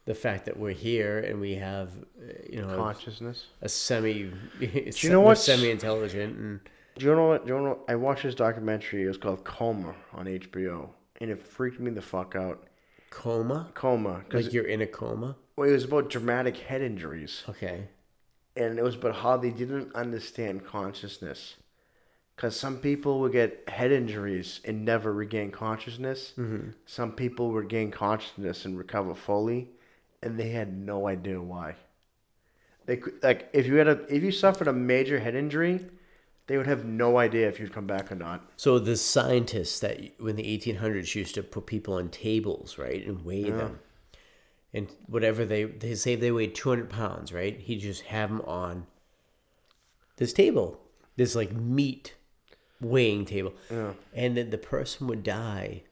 [0.05, 3.47] the fact that we're here and we have, uh, you know, Consciousness.
[3.61, 4.31] a semi,
[4.61, 6.59] it's you know what's- semi-intelligent and
[6.97, 7.45] Do you know what?
[7.45, 7.79] Do you know?
[7.87, 9.03] I watched this documentary.
[9.03, 10.89] It was called Coma on HBO,
[11.19, 12.67] and it freaked me the fuck out.
[13.09, 15.35] coma, Coma, like you're in a coma.
[15.55, 17.43] well, it was about dramatic head injuries.
[17.49, 17.87] Okay,
[18.55, 21.55] and it was about how they didn't understand consciousness
[22.35, 26.33] Because some people would get head injuries and never regain consciousness.
[26.37, 26.69] Mm-hmm.
[26.85, 29.69] Some people would gain consciousness and recover fully,
[30.21, 31.75] and they had no idea why.
[32.85, 35.87] They like if you had a if you suffered a major head injury,
[36.47, 38.51] they would have no idea if you'd come back or not.
[38.57, 43.25] So the scientists that in the 1800s used to put people on tables, right, and
[43.25, 43.57] weigh Yeah.
[43.57, 43.79] them,
[44.73, 47.59] and whatever they they say they weighed 200 pounds, right?
[47.59, 48.85] He just have them on
[50.17, 50.79] this table,
[51.15, 52.13] this like meat
[52.81, 53.93] weighing table, Yeah.
[54.13, 55.83] and then the person would die.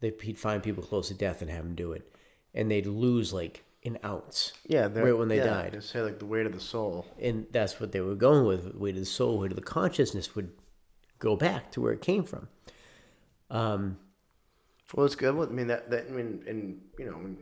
[0.00, 2.10] They, he'd find people close to death and have them do it,
[2.54, 4.52] and they'd lose like an ounce.
[4.66, 5.72] Yeah, they're- Right when they yeah, died.
[5.72, 7.06] They say like the weight of the soul.
[7.20, 8.74] and that's what they were going with.
[8.74, 10.52] Weight of the soul, weight of the consciousness would
[11.18, 12.48] go back to where it came from.
[13.50, 13.98] Um,
[14.94, 15.34] Well, it's good.
[15.34, 17.38] I mean that that I mean, and you know, when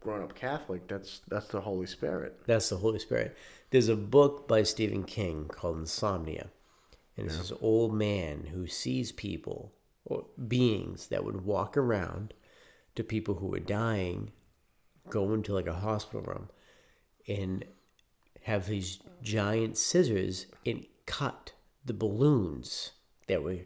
[0.00, 2.40] growing up Catholic, that's that's the Holy Spirit.
[2.46, 3.36] that's the Holy Spirit.
[3.70, 6.50] There's a book by Stephen King called Insomnia,
[7.16, 9.72] and it's this old man who sees people
[10.04, 12.34] or beings that would walk around
[12.94, 14.30] to people who were dying,
[15.10, 16.48] go into like a hospital room,
[17.28, 17.64] and
[18.42, 21.52] have these giant scissors and cut
[21.84, 22.92] the balloons
[23.28, 23.58] that were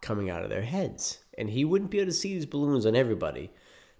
[0.00, 1.18] coming out of their heads.
[1.38, 3.50] And he wouldn't be able to see these balloons on everybody,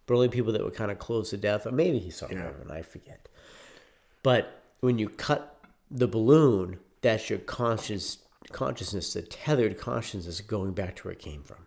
[0.07, 2.47] but only people that were kind of close to death, or maybe he saw Yeah.
[2.49, 3.29] everyone, I forget.
[4.23, 5.59] But when you cut
[5.91, 8.19] the balloon, that's your conscious
[8.51, 11.67] consciousness, the tethered consciousness going back to where it came from.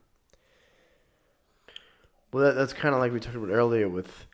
[2.31, 4.25] Well, that, that's kind of like we talked about earlier with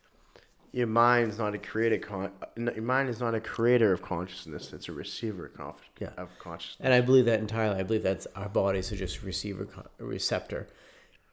[0.72, 1.98] your mind's not a creator.
[1.98, 6.10] Con- your mind is not a creator of consciousness; it's a receiver of, Yeah.
[6.18, 6.78] of consciousness.
[6.80, 7.80] And I believe that entirely.
[7.80, 9.68] I believe that's our bodies are just receiver
[10.00, 10.68] a receptor,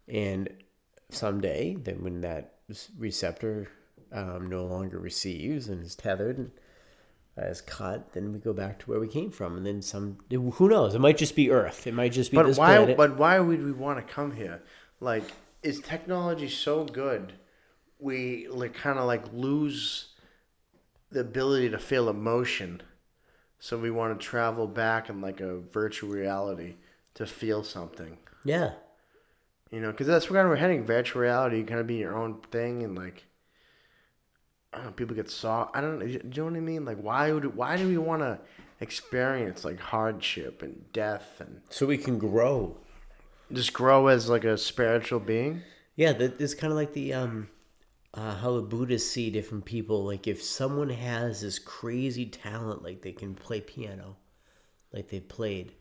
[0.09, 0.49] and
[1.11, 2.55] someday, then when that
[2.99, 3.68] receptor
[4.12, 6.51] um, no longer receives and is tethered and
[7.39, 10.18] is cut, then we go back to where we came from, and then some.
[10.30, 10.95] Who knows?
[10.95, 11.86] It might just be Earth.
[11.86, 12.76] It might just be But why?
[12.76, 12.97] planet.
[12.97, 14.62] But why would we want to come here?
[15.01, 15.22] Like,
[15.62, 17.34] is technology so good?
[17.99, 20.09] We like kind of like lose
[21.11, 22.82] the ability to feel emotion,
[23.59, 26.74] so we want to travel back in like a virtual reality
[27.14, 28.18] to feel something.
[28.44, 28.72] yeah,
[29.70, 30.84] You know, because that's where we're heading.
[30.84, 33.24] Virtual reality, you kind of be your own thing, and like,
[34.72, 35.68] I don't know, people get saw.
[35.74, 36.07] I don't know.
[36.07, 36.84] Do you know what I mean?
[36.84, 38.38] Like, why would why do we want to
[38.80, 42.76] experience like hardship and death and so we can grow.
[43.53, 45.62] just grow as like a spiritual being?
[45.96, 47.49] Yeah, that it's kind of like the um,
[48.14, 50.04] uh, how the Buddhists see different people.
[50.04, 54.16] Like if someone has this crazy talent, like they can play piano,
[54.92, 55.72] like they played,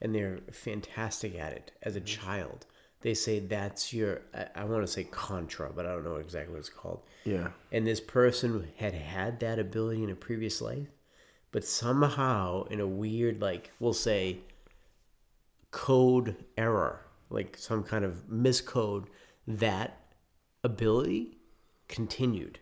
[0.00, 2.66] and they're fantastic at it as a child.
[3.00, 4.22] They say that's your.
[4.32, 7.02] I, I want to say contra, but I don't know exactly what it's called.
[7.24, 7.48] Yeah.
[7.72, 10.88] And this person had had that ability in a previous life,
[11.50, 14.38] but somehow in a weird, like we'll say,
[15.72, 19.06] code error, like some kind of miscode,
[19.48, 19.98] that
[20.62, 21.38] ability
[21.92, 22.58] continued.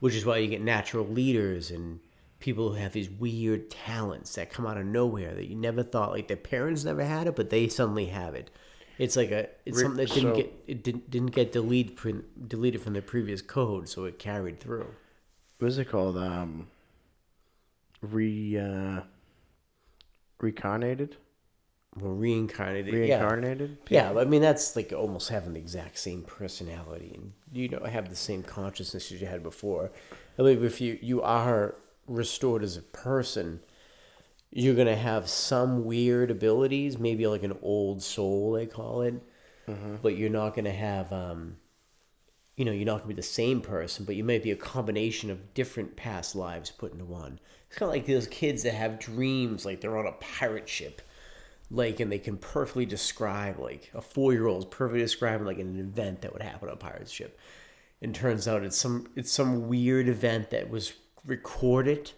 [0.00, 1.98] Which is why you get natural leaders and
[2.38, 6.12] people who have these weird talents that come out of nowhere that you never thought,
[6.12, 8.50] like their parents never had it, but they suddenly have it.
[8.98, 12.24] It's like a it's something that didn't so- get it didn't, didn't get deleted from,
[12.46, 14.86] deleted from the previous code, so it carried through.
[15.58, 16.16] What is it called?
[16.16, 16.68] Um.
[18.02, 18.58] Re.
[18.58, 19.00] Uh,
[20.38, 21.16] reincarnated.
[22.00, 22.92] Well, reincarnated.
[22.92, 23.78] Reincarnated.
[23.88, 27.86] Yeah, but I mean that's like almost having the exact same personality, and you don't
[27.86, 29.92] have the same consciousness as you had before.
[30.12, 31.76] I believe if you you are
[32.08, 33.60] restored as a person,
[34.50, 39.14] you're gonna have some weird abilities, maybe like an old soul they call it,
[40.02, 41.56] but you're not gonna have, um,
[42.56, 45.30] you know, you're not gonna be the same person, but you might be a combination
[45.30, 47.38] of different past lives put into one.
[47.68, 51.00] It's kind of like those kids that have dreams, like they're on a pirate ship
[51.74, 55.58] like and they can perfectly describe like a four year old is perfectly describing like
[55.58, 57.38] an event that would happen on a pirate ship.
[58.00, 60.92] And turns out it's some it's some weird event that was
[61.26, 62.12] recorded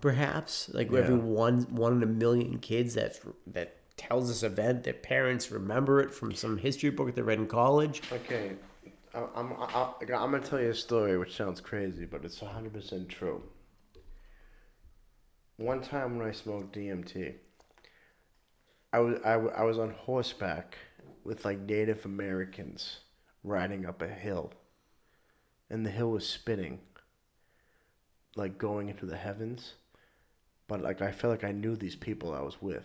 [0.00, 4.94] perhaps like every one one in a million kids that that tells this event their
[4.94, 8.00] parents remember it from some history book they read in college.
[8.12, 8.52] Okay,
[9.14, 12.72] I'm, I'm I- I'm gonna tell you a story which sounds crazy, but it's hundred
[12.72, 13.42] percent true.
[15.56, 17.34] One time when I smoked DMT,
[18.92, 20.76] I was I, I was on horseback
[21.24, 23.00] with like Native Americans
[23.44, 24.52] riding up a hill,
[25.68, 26.80] and the hill was spinning,
[28.34, 29.74] like going into the heavens,
[30.66, 32.84] but like I felt like I knew these people I was with.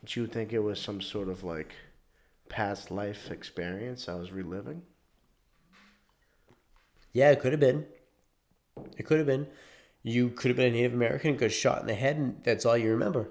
[0.00, 1.74] Did you think it was some sort of like
[2.48, 4.82] past life experience I was reliving?
[7.12, 7.84] yeah it could have been.
[8.96, 9.48] It could have been.
[10.04, 12.78] You could have been a native american got shot in the head and that's all
[12.78, 13.28] you remember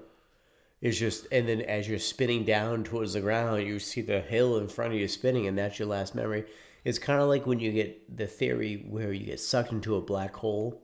[0.80, 4.58] It's just, and then as you're spinning down towards the ground, you see the hill
[4.58, 6.44] in front of you spinning, and that's your last memory.
[6.84, 10.00] It's kind of like when you get the theory where you get sucked into a
[10.00, 10.80] black hole.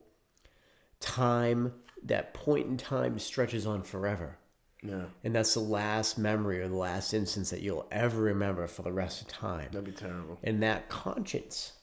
[0.99, 1.73] Time,
[2.03, 4.37] that point in time stretches on forever.
[4.83, 8.83] Yeah, And that's the last memory or the last instance that you'll ever remember for
[8.83, 9.69] the rest of time.
[9.71, 10.37] that'd be terrible.
[10.43, 11.73] And that conscience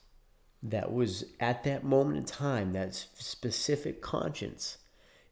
[0.61, 4.77] that was at that moment in time, that specific conscience,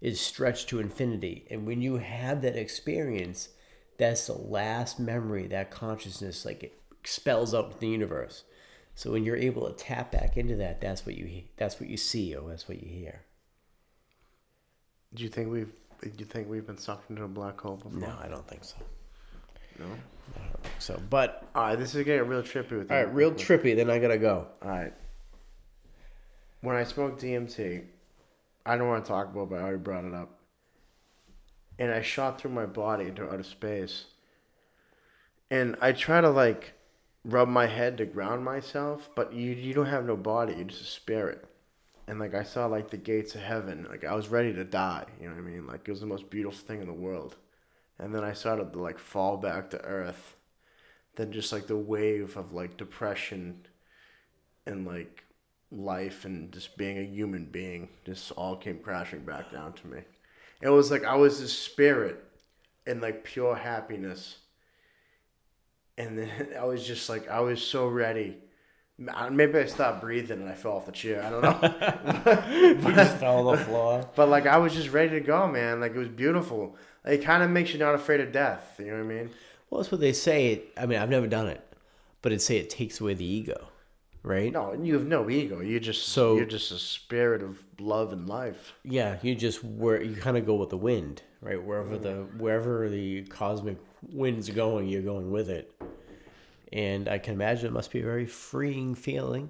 [0.02, 1.46] is stretched to infinity.
[1.50, 3.50] And when you have that experience,
[3.98, 8.44] that's the last memory, that consciousness, like it expels out to the universe.
[8.96, 11.98] So when you're able to tap back into that, that's what you that's what you
[11.98, 13.22] see or that's what you hear.
[15.14, 15.72] Do you think we've?
[16.02, 17.92] Do you think we've been sucked into a black hole before?
[18.00, 18.76] No, I don't think so.
[19.78, 19.86] No.
[19.86, 21.00] I don't think so.
[21.10, 22.92] But All right, this is getting real trippy with.
[22.92, 23.76] all right, real trippy.
[23.76, 24.48] Then I gotta go.
[24.64, 24.94] All right.
[26.62, 27.84] When I smoked DMT,
[28.66, 30.40] I don't want to talk about, but I already brought it up.
[31.80, 34.06] And I shot through my body into outer space.
[35.50, 36.74] And I try to like
[37.24, 40.82] rub my head to ground myself, but you you don't have no body, you're just
[40.82, 41.46] a spirit.
[42.08, 45.06] And like I saw like the gates of heaven, like I was ready to die,
[45.20, 45.68] you know what I mean?
[45.68, 47.36] Like it was the most beautiful thing in the world.
[48.00, 50.36] And then I started to like fall back to earth.
[51.16, 53.68] Then just like the wave of like depression
[54.66, 55.24] and like
[55.72, 60.00] life and just being a human being just all came crashing back down to me.
[60.62, 62.24] It was like I was a spirit
[62.86, 64.38] and like pure happiness.
[65.98, 68.38] And then I was just like I was so ready.
[69.32, 71.24] Maybe I stopped breathing and I fell off the chair.
[71.24, 72.76] I don't know.
[72.90, 74.08] You just fell on the floor.
[74.16, 75.80] But like I was just ready to go, man.
[75.80, 76.76] Like it was beautiful.
[77.04, 78.76] It kind of makes you not afraid of death.
[78.78, 79.30] You know what I mean?
[79.70, 80.64] Well, that's what they say.
[80.78, 81.66] I mean, I've never done it,
[82.22, 83.70] but it say it takes away the ego,
[84.24, 84.52] right?
[84.52, 85.62] No, you have no ego.
[85.62, 88.74] You just So- you're just a spirit of love and life.
[88.84, 91.62] Yeah, you just where you kind of go with the wind, right?
[91.62, 92.38] Wherever the mm.
[92.38, 93.78] wherever the cosmic
[94.10, 95.72] wind's going, you're going with it.
[96.74, 99.50] And I can imagine it must be a very freeing feeling.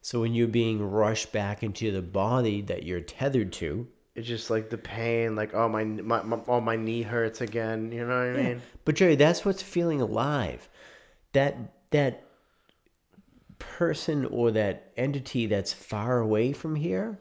[0.00, 4.50] So when you're being rushed back into the body that you're tethered to, It's just
[4.50, 7.90] like the pain, like oh my my, my oh my knee hurts again.
[7.90, 8.62] You know what I mean?
[8.84, 10.68] But Jerry, that's what's feeling alive.
[11.32, 11.56] That
[11.90, 12.23] that
[13.76, 17.18] person or that entity that's far away from here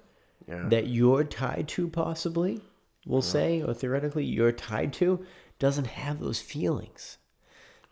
[0.48, 0.68] Yeah.
[0.70, 2.62] that you're tied to possibly,
[3.06, 5.26] we'll say, or theoretically you're tied to,
[5.60, 7.18] doesn't have those feelings.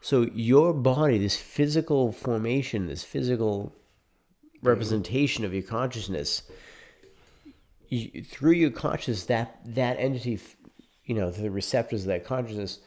[0.01, 3.73] So your body, this physical formation, this physical
[4.63, 6.43] representation of your consciousness,
[7.87, 10.39] you, through your consciousness, that that entity,
[11.05, 12.79] you know, the receptors of that consciousness,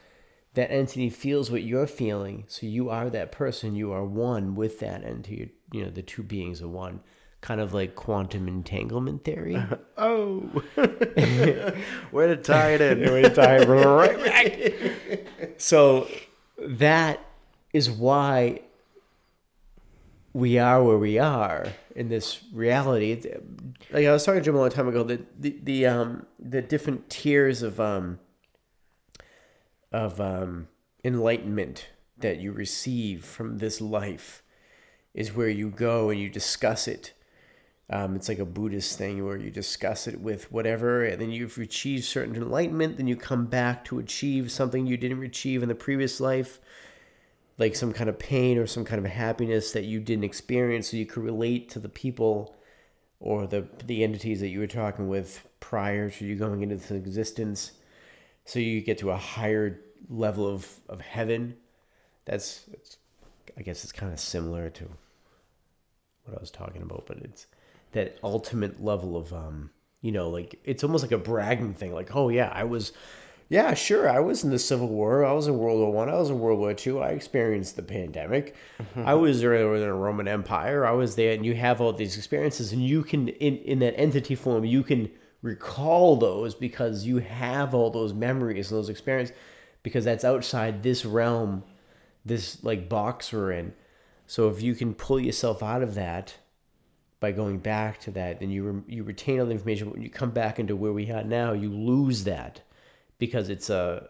[0.54, 2.44] that entity feels what you're feeling.
[2.46, 3.74] So you are that person.
[3.74, 5.52] You are one with that entity.
[5.72, 7.00] You know, the two beings are one.
[7.40, 9.62] Kind of like quantum entanglement theory.
[9.96, 13.00] Oh, way to tie it in.
[13.12, 15.20] Way to tie it right back.
[15.56, 16.08] So
[16.58, 17.20] that
[17.72, 18.62] is why
[20.32, 23.22] we are where we are in this reality.
[23.92, 26.60] Like I was talking to Jim a long time ago, the the, the um the
[26.60, 28.18] different tiers of um
[29.94, 30.66] of um
[31.04, 31.88] enlightenment
[32.18, 34.42] that you receive from this life
[35.12, 37.12] is where you go and you discuss it.
[37.90, 41.58] Um, it's like a Buddhist thing where you discuss it with whatever, and then you've
[41.58, 45.74] achieved certain enlightenment, then you come back to achieve something you didn't achieve in the
[45.74, 46.58] previous life,
[47.58, 50.96] like some kind of pain or some kind of happiness that you didn't experience, so
[50.96, 52.56] you could relate to the people
[53.20, 56.90] or the the entities that you were talking with prior to you going into this
[56.90, 57.72] existence.
[58.46, 61.56] So you get to a higher level of, of heaven.
[62.24, 62.98] That's, it's,
[63.56, 64.84] I guess it's kind of similar to
[66.24, 67.46] what I was talking about, but it's
[67.92, 69.70] that ultimate level of um,
[70.04, 71.94] you know, like it's almost like a bragging thing.
[71.94, 72.92] Like, oh yeah, I was,
[73.48, 76.12] yeah, sure, I was in the Civil War, I was in World War One, I,
[76.12, 78.54] I was in World War Two, I experienced the pandemic,
[78.96, 82.18] I was there in the Roman Empire, I was there, and you have all these
[82.18, 87.18] experiences, and you can in in that entity form, you can recall those because you
[87.18, 89.34] have all those memories and those experiences
[89.84, 91.62] because that's outside this realm,
[92.24, 93.72] this like box we're in.
[94.26, 96.34] So if you can pull yourself out of that
[97.20, 99.90] by going back to that, then you re- you retain all the information.
[99.92, 102.62] When you come back into where we are now, you lose that
[103.18, 104.08] because it's a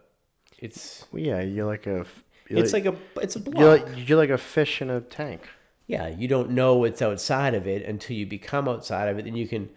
[0.59, 2.07] it's Well, yeah, you're like a.
[2.49, 3.59] You're it's like a it's a block.
[3.59, 5.49] You're like, you're like a fish in a tank.
[5.87, 9.25] yeah, you don't know what's outside of it until you become outside of it.
[9.25, 9.69] Then you can,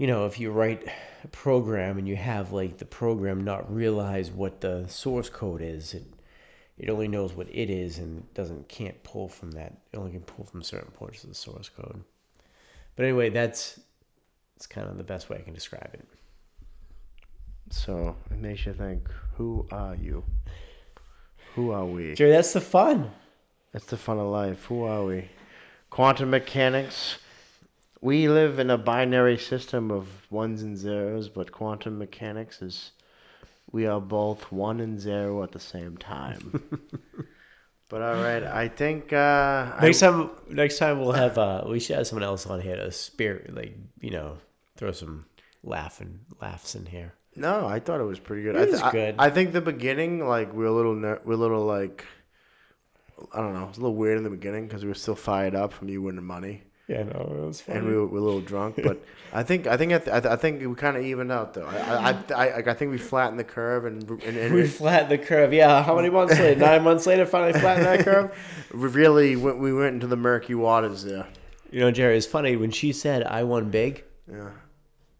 [0.00, 0.88] you know, if you write
[1.22, 5.92] a program and you have like the program not realize what the source code is,
[5.92, 6.04] it
[6.78, 9.76] it only knows what it is and doesn't can't pull from that.
[9.92, 12.02] It only can pull from certain portions of the source code.
[12.96, 13.78] But anyway, that's
[14.56, 16.08] it's kind of the best way I can describe it.
[17.68, 20.24] So it makes you think, who are you?
[21.56, 22.14] Who are we?
[22.14, 23.10] Jerry, that's the fun.
[23.72, 24.64] That's the fun of life.
[24.64, 25.28] Who are we?
[25.90, 27.18] Quantum mechanics.
[28.00, 32.92] We live in a binary system of ones and zeros, but quantum mechanics is
[33.72, 36.62] we are both one and zero at the same time.
[37.88, 41.36] but all right, I think uh, I- Next time, next time we'll have.
[41.36, 44.38] Uh, we should have someone else on here to spirit, like you know,
[44.76, 45.26] throw some
[45.62, 47.12] laughing laughs in here.
[47.36, 48.56] No, I thought it was pretty good.
[48.56, 49.14] It I, was I- good.
[49.18, 52.04] I, think the beginning, like we are a little, ner- we're a little like,
[53.32, 55.14] I don't know, it was a little weird in the beginning because we were still
[55.14, 56.62] fired up from you winning money,
[56.94, 58.80] Yeah, no, it was funny, and we were, we were a little drunk.
[58.82, 59.00] But
[59.32, 61.66] I think, I think, I, th- I think we kind of evened out though.
[61.66, 65.10] I, I, I, I, I think we flattened the curve, and and, and we flattened
[65.12, 65.52] the curve.
[65.52, 66.58] Yeah, how many months later?
[66.66, 68.32] Nine months later, finally flattened that curve.
[68.74, 71.28] we really went, we went into the murky waters there.
[71.70, 74.50] You know, Jerry, it's funny when she said I won big, Yeah.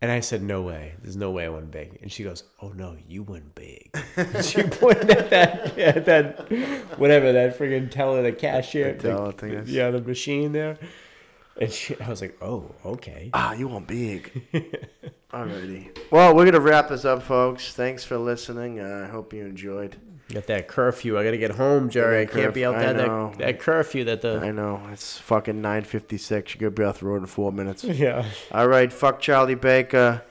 [0.02, 0.94] and I said no way.
[1.00, 3.96] There's no way I won big, and she goes, Oh no, you won big.
[4.42, 6.50] She pointed at that, at that,
[6.98, 10.76] whatever that friggin' teller, the cashier, the- yeah, the machine there.
[11.60, 13.30] And she, I was like, Oh, okay.
[13.34, 14.42] Ah, you want big.
[15.32, 15.96] Alrighty.
[16.10, 17.72] Well, we're gonna wrap this up, folks.
[17.74, 18.80] Thanks for listening.
[18.80, 19.96] Uh, I hope you enjoyed.
[20.32, 21.18] Got that curfew.
[21.18, 22.22] I gotta get home, Jerry.
[22.22, 22.94] I can't be out there.
[22.94, 26.54] That, that curfew that the I know it's fucking nine fifty six.
[26.54, 27.84] You could be off the road in four minutes.
[27.84, 28.24] yeah.
[28.52, 30.22] All right, fuck Charlie Baker.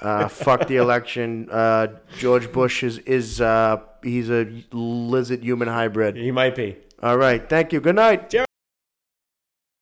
[0.00, 1.48] Uh, fuck the election.
[1.50, 1.86] Uh,
[2.18, 6.16] George Bush is is uh, he's a lizard human hybrid.
[6.16, 6.76] He might be.
[7.02, 7.80] All right, thank you.
[7.80, 8.30] Good night.